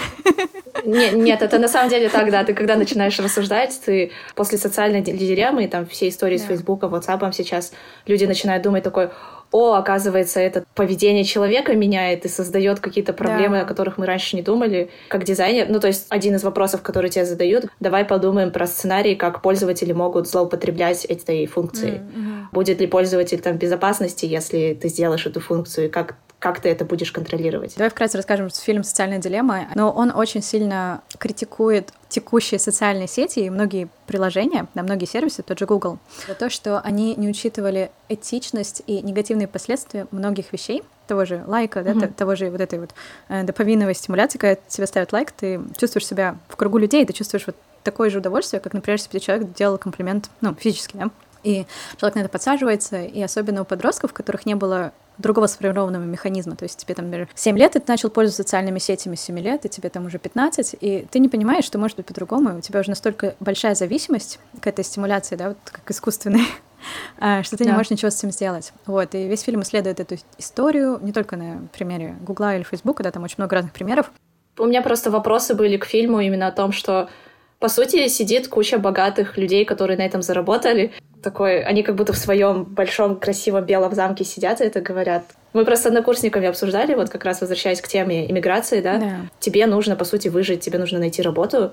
Нет, 0.85 1.13
нет, 1.13 1.41
это 1.41 1.59
на 1.59 1.67
самом 1.67 1.89
деле 1.89 2.09
так, 2.09 2.29
да. 2.31 2.43
Ты 2.43 2.53
когда 2.53 2.75
начинаешь 2.75 3.17
рассуждать, 3.19 3.79
ты 3.85 4.11
после 4.35 4.57
социальной 4.57 5.01
дилеммы, 5.01 5.67
там 5.67 5.85
все 5.85 6.09
истории 6.09 6.37
да. 6.37 6.43
с 6.43 6.47
Фейсбука, 6.47 6.87
WhatsApp 6.87 7.31
сейчас 7.33 7.71
люди 8.05 8.25
начинают 8.25 8.63
думать 8.63 8.83
такой, 8.83 9.11
о, 9.51 9.73
оказывается, 9.73 10.39
это 10.39 10.63
поведение 10.75 11.23
человека 11.23 11.73
меняет 11.73 12.25
и 12.25 12.29
создает 12.29 12.79
какие-то 12.79 13.13
проблемы, 13.13 13.57
да. 13.57 13.61
о 13.63 13.65
которых 13.65 13.97
мы 13.97 14.05
раньше 14.05 14.35
не 14.35 14.41
думали. 14.41 14.89
Как 15.07 15.23
дизайнер, 15.23 15.67
ну, 15.69 15.79
то 15.79 15.87
есть 15.87 16.05
один 16.09 16.35
из 16.35 16.43
вопросов, 16.43 16.81
которые 16.81 17.09
тебе 17.09 17.25
задают, 17.25 17.65
давай 17.79 18.05
подумаем 18.05 18.51
про 18.51 18.67
сценарий, 18.67 19.15
как 19.15 19.41
пользователи 19.41 19.91
могут 19.91 20.27
злоупотреблять 20.27 21.05
этой 21.05 21.45
функцией. 21.47 21.99
Mm-hmm. 21.99 22.45
Будет 22.51 22.79
ли 22.79 22.87
пользователь 22.87 23.39
там 23.39 23.55
в 23.55 23.57
безопасности, 23.57 24.25
если 24.25 24.77
ты 24.79 24.89
сделаешь 24.89 25.25
эту 25.25 25.39
функцию, 25.39 25.87
и 25.87 25.89
как 25.89 26.15
как 26.39 26.61
ты 26.61 26.69
это 26.69 26.85
будешь 26.85 27.11
контролировать? 27.11 27.75
Давай 27.75 27.89
вкратце 27.89 28.17
расскажем 28.17 28.49
фильм 28.49 28.83
«Социальная 28.83 29.19
дилемма». 29.19 29.67
Но 29.75 29.91
он 29.91 30.11
очень 30.15 30.41
сильно 30.41 31.01
критикует 31.17 31.91
текущие 32.07 32.59
социальные 32.59 33.07
сети 33.07 33.39
и 33.39 33.49
многие 33.49 33.89
приложения, 34.07 34.67
на 34.73 34.83
многие 34.83 35.05
сервисы, 35.05 35.43
тот 35.43 35.59
же 35.59 35.65
Google, 35.65 35.99
за 36.27 36.35
то, 36.35 36.49
что 36.49 36.79
они 36.79 37.13
не 37.15 37.27
учитывали 37.27 37.91
этичность 38.07 38.81
и 38.87 39.01
негативные 39.01 39.47
последствия 39.47 40.07
многих 40.11 40.51
вещей, 40.53 40.83
того 41.07 41.25
же 41.25 41.43
лайка, 41.45 41.83
да, 41.83 41.91
mm-hmm. 41.91 42.13
того 42.13 42.35
же 42.35 42.49
вот 42.49 42.61
этой 42.61 42.79
вот 42.79 42.91
э, 43.27 43.43
дофаминовой 43.43 43.95
стимуляции, 43.95 44.37
когда 44.37 44.61
тебе 44.67 44.87
ставят 44.87 45.11
лайк, 45.11 45.31
ты 45.31 45.59
чувствуешь 45.77 46.07
себя 46.07 46.37
в 46.47 46.55
кругу 46.55 46.77
людей, 46.77 47.05
ты 47.05 47.13
чувствуешь 47.13 47.47
вот 47.47 47.55
такое 47.83 48.09
же 48.09 48.19
удовольствие, 48.19 48.59
как, 48.59 48.73
например, 48.73 48.99
если 48.99 49.11
бы 49.11 49.19
человек 49.19 49.53
делал 49.53 49.77
комплимент, 49.77 50.29
ну, 50.41 50.53
физически, 50.53 50.97
да, 50.97 51.09
и 51.43 51.65
человек 51.97 52.15
на 52.15 52.19
это 52.21 52.29
подсаживается, 52.29 53.03
и 53.03 53.21
особенно 53.21 53.61
у 53.61 53.65
подростков, 53.65 54.11
у 54.11 54.13
которых 54.13 54.45
не 54.45 54.55
было 54.55 54.93
другого 55.19 55.47
сформированного 55.47 56.03
механизма. 56.03 56.55
То 56.55 56.63
есть 56.63 56.79
тебе 56.79 56.95
там, 56.95 57.05
например, 57.05 57.29
7 57.35 57.57
лет, 57.57 57.75
и 57.75 57.79
ты 57.79 57.85
начал 57.87 58.09
пользоваться 58.09 58.43
социальными 58.43 58.79
сетями 58.79 59.15
с 59.15 59.21
7 59.21 59.39
лет, 59.39 59.65
и 59.65 59.69
тебе 59.69 59.89
там 59.89 60.07
уже 60.07 60.17
15, 60.17 60.77
и 60.79 61.07
ты 61.11 61.19
не 61.19 61.29
понимаешь, 61.29 61.65
что 61.65 61.77
может 61.77 61.97
быть 61.97 62.07
по-другому, 62.07 62.57
у 62.57 62.61
тебя 62.61 62.79
уже 62.79 62.89
настолько 62.89 63.35
большая 63.39 63.75
зависимость 63.75 64.39
к 64.59 64.67
этой 64.67 64.83
стимуляции, 64.83 65.35
да, 65.35 65.49
вот 65.49 65.57
как 65.65 65.89
искусственной, 65.91 66.43
а, 67.19 67.43
что 67.43 67.57
ты 67.57 67.65
да. 67.65 67.71
не 67.71 67.75
можешь 67.75 67.91
ничего 67.91 68.09
с 68.09 68.17
этим 68.17 68.31
сделать. 68.31 68.73
Вот, 68.85 69.13
и 69.13 69.27
весь 69.27 69.41
фильм 69.41 69.61
исследует 69.61 69.99
эту 69.99 70.15
историю, 70.37 70.99
не 71.01 71.11
только 71.11 71.35
на 71.35 71.67
примере 71.73 72.15
Гугла 72.21 72.55
или 72.55 72.63
Фейсбука, 72.63 73.03
да, 73.03 73.11
там 73.11 73.23
очень 73.23 73.35
много 73.37 73.55
разных 73.55 73.73
примеров. 73.73 74.11
У 74.57 74.65
меня 74.65 74.81
просто 74.81 75.11
вопросы 75.11 75.53
были 75.53 75.77
к 75.77 75.85
фильму 75.85 76.19
именно 76.19 76.47
о 76.47 76.51
том, 76.51 76.71
что 76.71 77.09
по 77.59 77.67
сути, 77.67 78.07
сидит 78.07 78.47
куча 78.47 78.79
богатых 78.79 79.37
людей, 79.37 79.65
которые 79.65 79.97
на 79.97 80.03
этом 80.03 80.21
заработали. 80.21 80.93
Такой, 81.21 81.61
они 81.63 81.83
как 81.83 81.95
будто 81.95 82.13
в 82.13 82.17
своем 82.17 82.63
большом 82.63 83.17
красивом 83.19 83.65
белом 83.65 83.93
замке 83.93 84.23
сидят 84.23 84.61
и 84.61 84.63
это 84.63 84.79
говорят. 84.81 85.23
Мы 85.53 85.65
просто 85.65 85.83
с 85.85 85.87
однокурсниками 85.87 86.47
обсуждали, 86.47 86.93
вот 86.93 87.09
как 87.09 87.25
раз 87.25 87.41
возвращаясь 87.41 87.81
к 87.81 87.87
теме 87.87 88.29
иммиграции, 88.29 88.81
да, 88.81 88.97
Да. 88.97 89.15
тебе 89.39 89.65
нужно, 89.65 89.95
по 89.95 90.05
сути, 90.05 90.27
выжить, 90.29 90.61
тебе 90.61 90.77
нужно 90.79 90.99
найти 90.99 91.21
работу. 91.21 91.71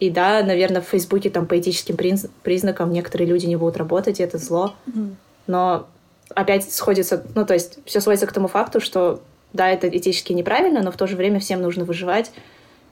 И 0.00 0.10
да, 0.10 0.42
наверное, 0.42 0.80
в 0.82 0.86
Фейсбуке 0.86 1.30
там 1.30 1.46
по 1.46 1.58
этическим 1.58 1.96
приз- 1.96 2.28
признакам 2.42 2.92
некоторые 2.92 3.26
люди 3.28 3.46
не 3.46 3.56
будут 3.56 3.76
работать, 3.76 4.20
и 4.20 4.22
это 4.22 4.38
зло. 4.38 4.74
Но 5.46 5.86
опять 6.34 6.72
сходится, 6.72 7.24
ну, 7.34 7.44
то 7.46 7.54
есть 7.54 7.78
все 7.86 8.00
сводится 8.00 8.26
к 8.26 8.32
тому 8.32 8.48
факту, 8.48 8.80
что 8.80 9.20
да, 9.52 9.70
это 9.70 9.88
этически 9.88 10.32
неправильно, 10.32 10.82
но 10.82 10.90
в 10.90 10.96
то 10.96 11.06
же 11.06 11.16
время 11.16 11.38
всем 11.40 11.62
нужно 11.62 11.84
выживать. 11.84 12.30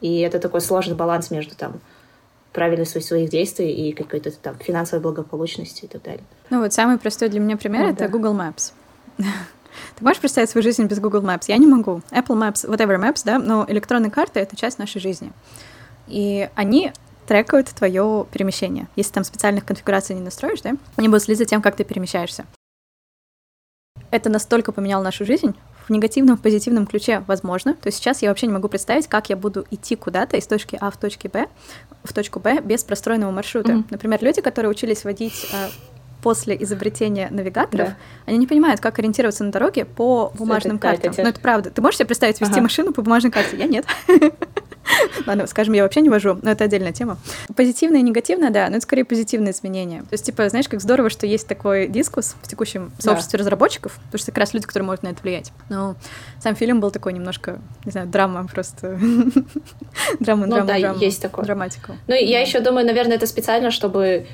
И 0.01 0.21
это 0.21 0.39
такой 0.39 0.61
сложный 0.61 0.95
баланс 0.97 1.31
между 1.31 1.55
там 1.55 1.81
правильностью 2.53 3.01
своих 3.01 3.31
действий 3.31 3.71
и 3.71 3.93
какой-то 3.93 4.31
там 4.31 4.57
финансовой 4.59 5.03
благополучностью 5.03 5.89
и 5.89 5.93
так 5.93 6.03
далее. 6.03 6.25
Ну 6.51 6.61
вот 6.61 6.73
самый 6.73 6.99
простой 6.99 7.29
для 7.29 7.41
меня 7.41 7.57
пример 7.57 7.83
Ну, 7.83 7.89
это 7.91 8.01
да. 8.01 8.09
Google 8.09 8.35
Maps. 8.35 8.73
Ты 9.19 10.05
можешь 10.05 10.21
представить 10.21 10.51
свою 10.51 10.63
жизнь 10.63 10.85
без 10.85 11.01
Google 11.01 11.23
Maps? 11.23 11.45
Я 11.49 11.57
не 11.57 11.67
могу. 11.67 12.03
Apple 12.11 12.37
Maps, 12.37 12.69
whatever 12.69 12.99
Maps, 12.99 13.23
да, 13.25 13.39
но 13.39 13.65
электронные 13.69 14.11
карты— 14.11 14.41
это 14.41 14.57
часть 14.57 14.79
нашей 14.79 15.01
жизни. 15.01 15.33
И 16.07 16.49
они 16.55 16.93
трекают 17.27 17.69
твое 17.69 18.27
перемещение. 18.31 18.89
Если 18.97 19.13
там 19.13 19.25
специальных 19.25 19.65
конфигураций 19.65 20.15
не 20.15 20.21
настроишь, 20.21 20.61
да, 20.61 20.73
они 20.97 21.09
будут 21.09 21.23
следить 21.23 21.39
за 21.39 21.45
тем, 21.47 21.63
как 21.63 21.77
ты 21.77 21.85
перемещаешься. 21.85 22.45
Это 24.11 24.29
настолько 24.29 24.73
поменяло 24.73 25.03
нашу 25.03 25.25
жизнь, 25.25 25.55
негативном, 25.93 26.37
в 26.37 26.41
позитивном 26.43 26.87
ключе 26.87 27.23
возможно. 27.27 27.75
То 27.75 27.87
есть 27.89 27.99
сейчас 27.99 28.23
я 28.23 28.29
вообще 28.31 28.47
не 28.49 28.53
могу 28.53 28.69
представить, 28.69 29.07
как 29.07 29.29
я 29.31 29.37
буду 29.37 29.65
идти 29.71 29.95
куда-то 29.97 30.37
из 30.37 30.47
точки 30.47 30.77
А 30.81 30.91
в 30.91 30.97
точке 30.97 31.29
Б, 31.29 31.47
в 32.05 32.13
точку 32.13 32.41
Б 32.41 32.61
без 32.61 32.83
простроенного 32.85 33.31
маршрута. 33.31 33.73
Мгм. 33.73 33.87
Например, 33.91 34.19
люди, 34.23 34.41
которые 34.41 34.71
учились 34.71 35.05
водить 35.05 35.47
э, 35.53 35.69
после 36.23 36.57
изобретения 36.63 37.29
навигаторов, 37.31 37.89
Да. 37.89 37.97
они 38.27 38.39
не 38.39 38.47
понимают, 38.47 38.81
как 38.81 38.99
ориентироваться 38.99 39.45
на 39.45 39.51
дороге 39.53 39.85
по 39.85 40.33
бумажным 40.39 40.79
да, 40.79 40.93
это 40.93 41.03
картам. 41.03 41.15
те- 41.15 41.23
Ну, 41.23 41.29
это 41.29 41.41
правда. 41.41 41.71
Ты 41.71 41.83
можешь 41.83 41.99
себе 41.99 42.07
представить 42.07 42.41
вести 42.41 42.53
Ага. 42.55 42.63
машину 42.63 42.93
по 42.93 43.03
бумажной 43.03 43.31
карте? 43.33 43.57
Я 43.57 43.67
нет. 43.67 43.85
Ладно, 45.27 45.47
скажем, 45.47 45.75
я 45.75 45.83
вообще 45.83 46.01
не 46.01 46.09
вожу, 46.09 46.39
но 46.43 46.51
это 46.51 46.65
отдельная 46.65 46.93
тема. 46.93 47.19
Позитивное 47.57 48.01
и 48.01 48.03
негативное, 48.03 48.51
да, 48.51 48.69
но 48.69 48.77
это 48.77 48.83
скорее 48.83 49.05
позитивные 49.05 49.53
изменения. 49.53 50.01
То 50.03 50.09
есть, 50.13 50.25
типа, 50.27 50.49
знаешь, 50.49 50.69
как 50.69 50.81
здорово, 50.81 51.11
что 51.11 51.27
есть 51.27 51.47
такой 51.47 51.87
дискус 51.89 52.37
в 52.43 52.49
текущем 52.49 52.93
Да. 52.99 53.03
сообществе 53.03 53.39
разработчиков, 53.39 53.95
потому 54.07 54.19
что 54.19 54.27
как 54.33 54.39
раз 54.39 54.55
люди, 54.55 54.67
которые 54.67 54.87
могут 54.87 55.03
на 55.03 55.09
это 55.09 55.23
влиять. 55.23 55.53
Но 55.69 55.97
сам 56.41 56.55
фильм 56.57 56.81
был 56.81 56.91
такой 56.91 57.13
немножко, 57.13 57.59
не 57.85 57.93
знаю, 57.93 58.07
драма 58.07 58.47
просто. 58.53 58.99
Драма, 60.21 60.47
Ну 60.47 60.55
драма, 60.55 60.67
да, 60.69 60.79
драма. 60.79 60.99
есть 60.99 61.21
такое. 61.23 61.45
Драматику. 61.45 61.97
Ну, 62.07 62.15
я 62.15 62.41
еще 62.41 62.61
думаю, 62.61 62.87
наверное, 62.87 63.17
это 63.17 63.27
специально, 63.27 63.71
чтобы 63.71 64.27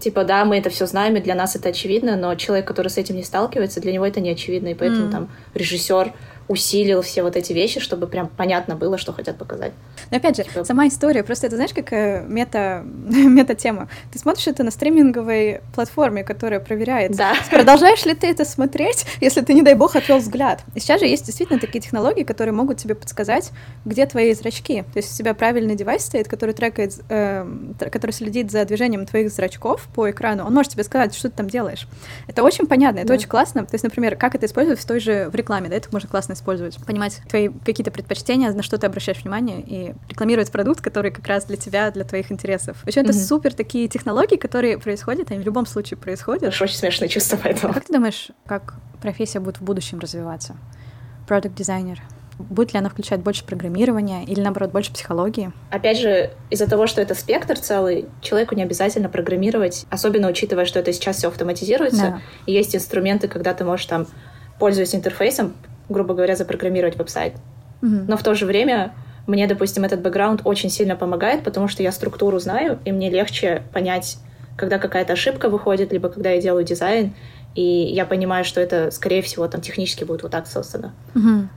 типа, 0.00 0.22
да, 0.22 0.44
мы 0.44 0.56
это 0.56 0.70
все 0.70 0.86
знаем, 0.86 1.16
и 1.16 1.20
для 1.20 1.34
нас 1.34 1.56
это 1.56 1.70
очевидно, 1.70 2.14
но 2.16 2.34
человек, 2.36 2.64
который 2.64 2.88
с 2.88 2.96
этим 2.96 3.16
не 3.16 3.24
сталкивается, 3.24 3.80
для 3.80 3.92
него 3.92 4.06
это 4.06 4.20
не 4.20 4.30
очевидно, 4.30 4.68
и 4.68 4.74
поэтому 4.74 5.02
Мгм. 5.02 5.10
там 5.10 5.28
режиссер 5.54 6.12
усилил 6.50 7.00
все 7.02 7.22
вот 7.22 7.36
эти 7.36 7.52
вещи, 7.52 7.78
чтобы 7.78 8.08
прям 8.08 8.26
понятно 8.26 8.74
было, 8.74 8.98
что 8.98 9.12
хотят 9.12 9.38
показать. 9.38 9.70
Но 10.10 10.16
опять 10.16 10.36
же, 10.36 10.42
Типа- 10.42 10.64
сама 10.64 10.88
история, 10.88 11.22
просто 11.22 11.46
это, 11.46 11.54
знаешь, 11.54 11.72
какая 11.72 12.22
мета, 12.22 12.82
мета-тема. 13.06 13.88
Ты 14.12 14.18
смотришь 14.18 14.48
это 14.48 14.64
на 14.64 14.72
стриминговой 14.72 15.60
платформе, 15.72 16.24
которая 16.24 16.58
проверяет, 16.58 17.12
Да. 17.12 17.34
продолжаешь 17.50 18.04
ли 18.04 18.14
ты 18.14 18.26
это 18.26 18.44
смотреть, 18.44 19.06
если 19.20 19.42
ты, 19.42 19.54
не 19.54 19.62
дай 19.62 19.74
бог, 19.74 19.94
отвел 19.94 20.18
взгляд. 20.18 20.64
И 20.74 20.80
сейчас 20.80 20.98
же 20.98 21.06
есть 21.06 21.24
действительно 21.24 21.60
такие 21.60 21.80
технологии, 21.80 22.24
которые 22.24 22.52
могут 22.52 22.78
тебе 22.78 22.96
подсказать, 22.96 23.52
где 23.84 24.04
твои 24.06 24.34
зрачки. 24.34 24.82
То 24.92 24.96
есть 24.98 25.14
у 25.14 25.16
тебя 25.18 25.34
правильный 25.34 25.76
девайс 25.76 26.04
стоит, 26.04 26.26
который 26.26 26.52
трекает, 26.52 26.94
тр- 27.08 27.90
который 27.90 28.10
следит 28.10 28.50
за 28.50 28.64
движением 28.64 29.06
твоих 29.06 29.30
зрачков 29.30 29.86
по 29.94 30.10
экрану. 30.10 30.44
Он 30.46 30.52
может 30.54 30.72
тебе 30.72 30.82
сказать, 30.82 31.14
что 31.14 31.30
ты 31.30 31.36
там 31.36 31.48
делаешь. 31.48 31.86
Это 32.26 32.42
очень 32.42 32.66
понятно, 32.66 32.98
это 32.98 33.08
Да. 33.08 33.14
очень 33.14 33.28
классно. 33.28 33.64
То 33.64 33.74
есть, 33.74 33.84
например, 33.84 34.16
как 34.16 34.34
это 34.34 34.46
использовать 34.46 34.80
в 34.80 34.84
той 34.84 34.98
же 34.98 35.28
в 35.30 35.34
рекламе, 35.36 35.68
да, 35.68 35.76
это 35.76 35.88
можно 35.92 36.08
классно 36.08 36.34
использовать. 36.40 36.76
Понимать 36.84 37.20
твои 37.28 37.48
какие-то 37.64 37.90
предпочтения, 37.90 38.50
на 38.52 38.62
что 38.62 38.78
ты 38.78 38.86
обращаешь 38.86 39.22
внимание, 39.22 39.60
и 39.60 39.94
рекламировать 40.08 40.50
продукт, 40.50 40.80
который 40.80 41.10
как 41.10 41.26
раз 41.26 41.44
для 41.44 41.56
тебя, 41.56 41.90
для 41.90 42.04
твоих 42.04 42.32
интересов. 42.32 42.78
Причем 42.84 43.02
это 43.02 43.12
Мгм. 43.12 43.20
супер 43.20 43.54
такие 43.54 43.88
технологии, 43.88 44.36
которые 44.36 44.78
происходят, 44.78 45.30
они 45.30 45.40
в 45.40 45.44
любом 45.46 45.66
случае 45.66 45.98
происходят. 45.98 46.42
Это 46.54 46.64
очень 46.64 46.76
смешное 46.76 47.08
чувство 47.08 47.38
А 47.40 47.44
поэтому. 47.44 47.74
как 47.74 47.84
ты 47.84 47.92
думаешь, 47.92 48.30
как 48.46 48.74
профессия 49.00 49.40
будет 49.40 49.58
в 49.58 49.62
будущем 49.62 49.98
развиваться? 49.98 50.56
Продукт 51.28 51.54
дизайнер. 51.54 52.00
Будет 52.38 52.72
ли 52.72 52.78
она 52.78 52.88
включать 52.88 53.20
больше 53.20 53.44
программирования 53.44 54.24
или, 54.24 54.40
наоборот, 54.40 54.72
больше 54.72 54.92
психологии? 54.94 55.52
Опять 55.70 55.98
же, 55.98 56.30
из-за 56.48 56.66
того, 56.66 56.86
что 56.86 57.02
это 57.02 57.14
спектр 57.14 57.58
целый, 57.58 58.06
человеку 58.22 58.54
не 58.54 58.62
обязательно 58.62 59.10
программировать, 59.10 59.84
особенно 59.90 60.26
учитывая, 60.28 60.64
что 60.64 60.78
это 60.78 60.90
сейчас 60.94 61.16
все 61.18 61.28
автоматизируется, 61.28 62.00
Да. 62.02 62.20
и 62.46 62.52
есть 62.52 62.74
инструменты, 62.74 63.28
когда 63.28 63.52
ты 63.52 63.64
можешь 63.64 63.84
там, 63.86 64.06
пользуясь 64.58 64.94
интерфейсом, 64.94 65.52
грубо 65.90 66.14
говоря, 66.14 66.36
запрограммировать 66.36 66.96
веб-сайт. 66.96 67.34
Мгм. 67.82 68.06
Но 68.08 68.16
в 68.16 68.22
то 68.22 68.34
же 68.34 68.46
время 68.46 68.94
мне, 69.26 69.46
допустим, 69.46 69.84
этот 69.84 70.00
бэкграунд 70.00 70.42
очень 70.44 70.70
сильно 70.70 70.96
помогает, 70.96 71.44
потому 71.44 71.68
что 71.68 71.82
я 71.82 71.92
структуру 71.92 72.38
знаю, 72.38 72.78
и 72.84 72.92
мне 72.92 73.10
легче 73.10 73.62
понять, 73.72 74.18
когда 74.56 74.78
какая-то 74.78 75.12
ошибка 75.12 75.48
выходит, 75.48 75.92
либо 75.92 76.08
когда 76.08 76.30
я 76.30 76.40
делаю 76.40 76.64
дизайн, 76.64 77.14
и 77.54 77.62
я 77.62 78.04
понимаю, 78.06 78.44
что 78.44 78.60
это, 78.60 78.90
скорее 78.90 79.22
всего, 79.22 79.46
там 79.48 79.60
технически 79.60 80.04
будет 80.04 80.22
вот 80.22 80.32
так 80.32 80.46
создано. 80.46 80.92
Мгм. 81.14 81.50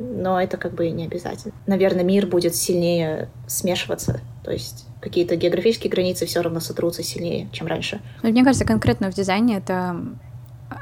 Но 0.00 0.40
это 0.40 0.56
как 0.56 0.74
бы 0.74 0.90
не 0.90 1.06
обязательно. 1.06 1.54
Наверное, 1.66 2.04
мир 2.04 2.26
будет 2.26 2.54
сильнее 2.54 3.28
смешиваться, 3.46 4.20
то 4.44 4.50
есть 4.50 4.86
какие-то 5.00 5.34
географические 5.36 5.90
границы 5.90 6.26
все 6.26 6.42
равно 6.42 6.60
сотрутся 6.60 7.02
сильнее, 7.02 7.48
чем 7.52 7.66
раньше. 7.66 8.00
Ну, 8.22 8.30
Мне 8.30 8.44
кажется, 8.44 8.64
конкретно 8.64 9.10
в 9.10 9.14
дизайне 9.14 9.56
это 9.56 9.96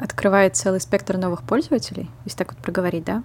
открывает 0.00 0.57
целый 0.57 0.81
спектр 0.81 1.16
новых 1.16 1.42
пользователей, 1.42 2.11
если 2.24 2.38
так 2.38 2.53
вот 2.53 2.59
проговорить, 2.62 3.05
да? 3.05 3.22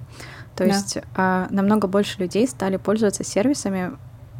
То 0.56 0.64
Да. 0.64 0.66
есть 0.66 0.98
а, 1.16 1.48
намного 1.50 1.88
больше 1.88 2.20
людей 2.20 2.48
стали 2.48 2.78
пользоваться 2.78 3.24
сервисами 3.24 3.92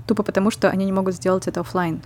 тупо 0.08 0.24
потому, 0.24 0.52
что 0.52 0.70
они 0.70 0.86
не 0.86 0.92
могут 0.92 1.16
сделать 1.16 1.48
это 1.48 1.62
оффлайн. 1.62 2.02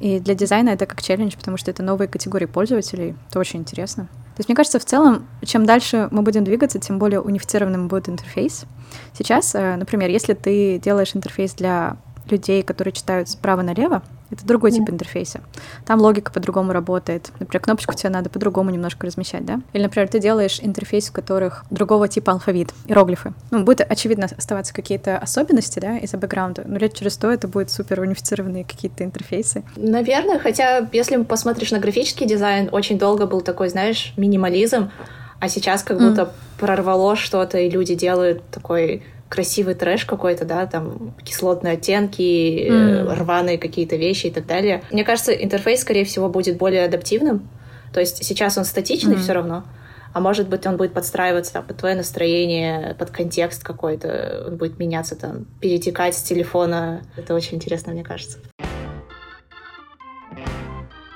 И 0.00 0.20
для 0.20 0.34
дизайна 0.34 0.70
это 0.70 0.86
как 0.86 1.02
челлендж, 1.02 1.36
потому 1.36 1.56
что 1.56 1.70
это 1.70 1.82
новые 1.82 2.08
категории 2.08 2.46
пользователей. 2.46 3.14
Это 3.30 3.38
очень 3.38 3.60
интересно. 3.60 4.04
То 4.04 4.40
есть, 4.40 4.48
мне 4.48 4.56
кажется, 4.56 4.80
в 4.80 4.84
целом, 4.84 5.26
чем 5.44 5.64
дальше 5.64 6.08
мы 6.10 6.22
будем 6.22 6.42
двигаться, 6.42 6.80
тем 6.80 6.98
более 6.98 7.20
унифицированным 7.20 7.86
будет 7.86 8.08
интерфейс. 8.08 8.64
Сейчас, 9.12 9.54
э, 9.54 9.76
например, 9.76 10.10
если 10.10 10.34
ты 10.34 10.78
делаешь 10.78 11.14
интерфейс 11.14 11.54
для 11.54 11.96
людей, 12.30 12.62
которые 12.62 12.92
читают 12.92 13.28
справа 13.28 13.62
налево, 13.62 14.02
это 14.30 14.44
другой 14.46 14.72
тип 14.72 14.82
Мгм. 14.82 14.94
интерфейса. 14.94 15.40
Там 15.86 16.00
логика 16.00 16.32
по-другому 16.32 16.72
работает. 16.72 17.30
Например, 17.38 17.62
кнопочку 17.62 17.94
тебе 17.94 18.10
надо 18.10 18.30
по-другому 18.30 18.70
немножко 18.70 19.06
размещать, 19.06 19.44
да? 19.44 19.60
Или, 19.72 19.84
например, 19.84 20.08
ты 20.08 20.18
делаешь 20.18 20.58
интерфейс, 20.62 21.08
в 21.08 21.12
которых 21.12 21.64
другого 21.70 22.08
типа 22.08 22.32
алфавит, 22.32 22.72
иероглифы. 22.86 23.32
Ну, 23.50 23.62
будет, 23.64 23.82
очевидно, 23.88 24.26
оставаться 24.36 24.74
какие-то 24.74 25.18
особенности, 25.18 25.78
да, 25.78 25.98
из-за 25.98 26.16
бэкграунда, 26.16 26.64
но 26.66 26.78
лет 26.78 26.94
через 26.94 27.14
сто 27.14 27.30
это 27.30 27.46
будет 27.46 27.70
супер 27.70 28.00
унифицированные 28.00 28.64
какие-то 28.64 29.04
интерфейсы. 29.04 29.62
Наверное, 29.76 30.38
хотя 30.38 30.88
если 30.92 31.22
посмотришь 31.22 31.70
на 31.70 31.78
графический 31.78 32.26
дизайн, 32.26 32.68
очень 32.72 32.98
долго 32.98 33.26
был 33.26 33.40
такой, 33.40 33.68
знаешь, 33.68 34.14
минимализм, 34.16 34.90
а 35.38 35.48
сейчас 35.48 35.82
как 35.82 35.98
Мгм. 35.98 36.08
будто 36.08 36.32
прорвало 36.58 37.14
что-то, 37.14 37.58
и 37.58 37.68
люди 37.70 37.94
делают 37.94 38.42
такой 38.50 39.02
красивый 39.28 39.74
трэш 39.74 40.04
какой-то, 40.04 40.44
да, 40.44 40.66
там 40.66 41.14
кислотные 41.24 41.74
оттенки, 41.74 42.68
Мгм. 42.70 43.08
рваные 43.14 43.58
какие-то 43.58 43.96
вещи 43.96 44.26
и 44.26 44.30
так 44.30 44.46
далее. 44.46 44.82
Мне 44.90 45.04
кажется, 45.04 45.32
интерфейс, 45.32 45.80
скорее 45.80 46.04
всего, 46.04 46.28
будет 46.28 46.56
более 46.56 46.84
адаптивным. 46.84 47.48
То 47.92 48.00
есть 48.00 48.24
сейчас 48.24 48.58
он 48.58 48.64
статичный 48.64 49.14
Мгм. 49.14 49.22
все 49.22 49.32
равно, 49.32 49.64
а 50.12 50.20
может 50.20 50.48
быть, 50.48 50.66
он 50.66 50.76
будет 50.76 50.92
подстраиваться 50.94 51.62
под 51.62 51.76
твое 51.78 51.96
настроение, 51.96 52.94
под 52.98 53.10
контекст 53.10 53.64
какой-то, 53.64 54.44
он 54.48 54.56
будет 54.56 54.78
меняться 54.78 55.16
там, 55.16 55.46
перетекать 55.60 56.14
с 56.16 56.22
телефона. 56.22 57.02
Это 57.16 57.34
очень 57.34 57.56
интересно, 57.56 57.92
мне 57.92 58.04
кажется. 58.04 58.38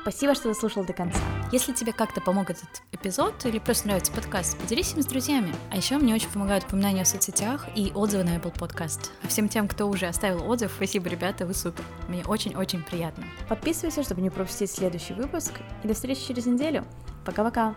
Спасибо, 0.03 0.35
что 0.35 0.49
дослушал 0.49 0.85
до 0.85 0.92
конца. 0.92 1.18
Если 1.51 1.73
тебе 1.73 1.95
как-то 1.95 2.21
помог 2.21 2.51
этот 2.51 2.83
эпизод 2.93 3.47
или 3.47 3.59
просто 3.59 3.87
нравится 3.87 4.13
подкаст, 4.13 4.59
поделись 4.59 4.93
им 4.93 5.01
с 5.01 5.07
друзьями. 5.07 5.55
А 5.71 5.79
еще 5.79 5.97
мне 5.97 6.15
очень 6.15 6.29
помогают 6.29 6.65
упоминания 6.65 7.05
в 7.05 7.09
соцсетях 7.09 7.67
и 7.75 7.91
отзывы 7.95 8.25
на 8.25 8.37
Apple 8.37 8.53
Podcast. 8.53 9.11
А 9.23 9.29
всем 9.29 9.49
тем, 9.49 9.67
кто 9.67 9.89
уже 9.89 10.07
оставил 10.07 10.47
отзыв, 10.47 10.73
спасибо, 10.77 11.09
ребята, 11.09 11.47
вы 11.47 11.55
супер. 11.55 11.85
Мне 12.07 12.23
очень-очень 12.23 12.83
приятно. 12.83 13.25
Подписывайся, 13.49 14.03
чтобы 14.03 14.21
не 14.21 14.29
пропустить 14.29 14.71
следующий 14.71 15.15
выпуск. 15.15 15.53
И 15.83 15.89
до 15.89 15.95
встречи 15.95 16.27
через 16.27 16.45
неделю. 16.45 16.85
Пока-пока. 17.25 17.75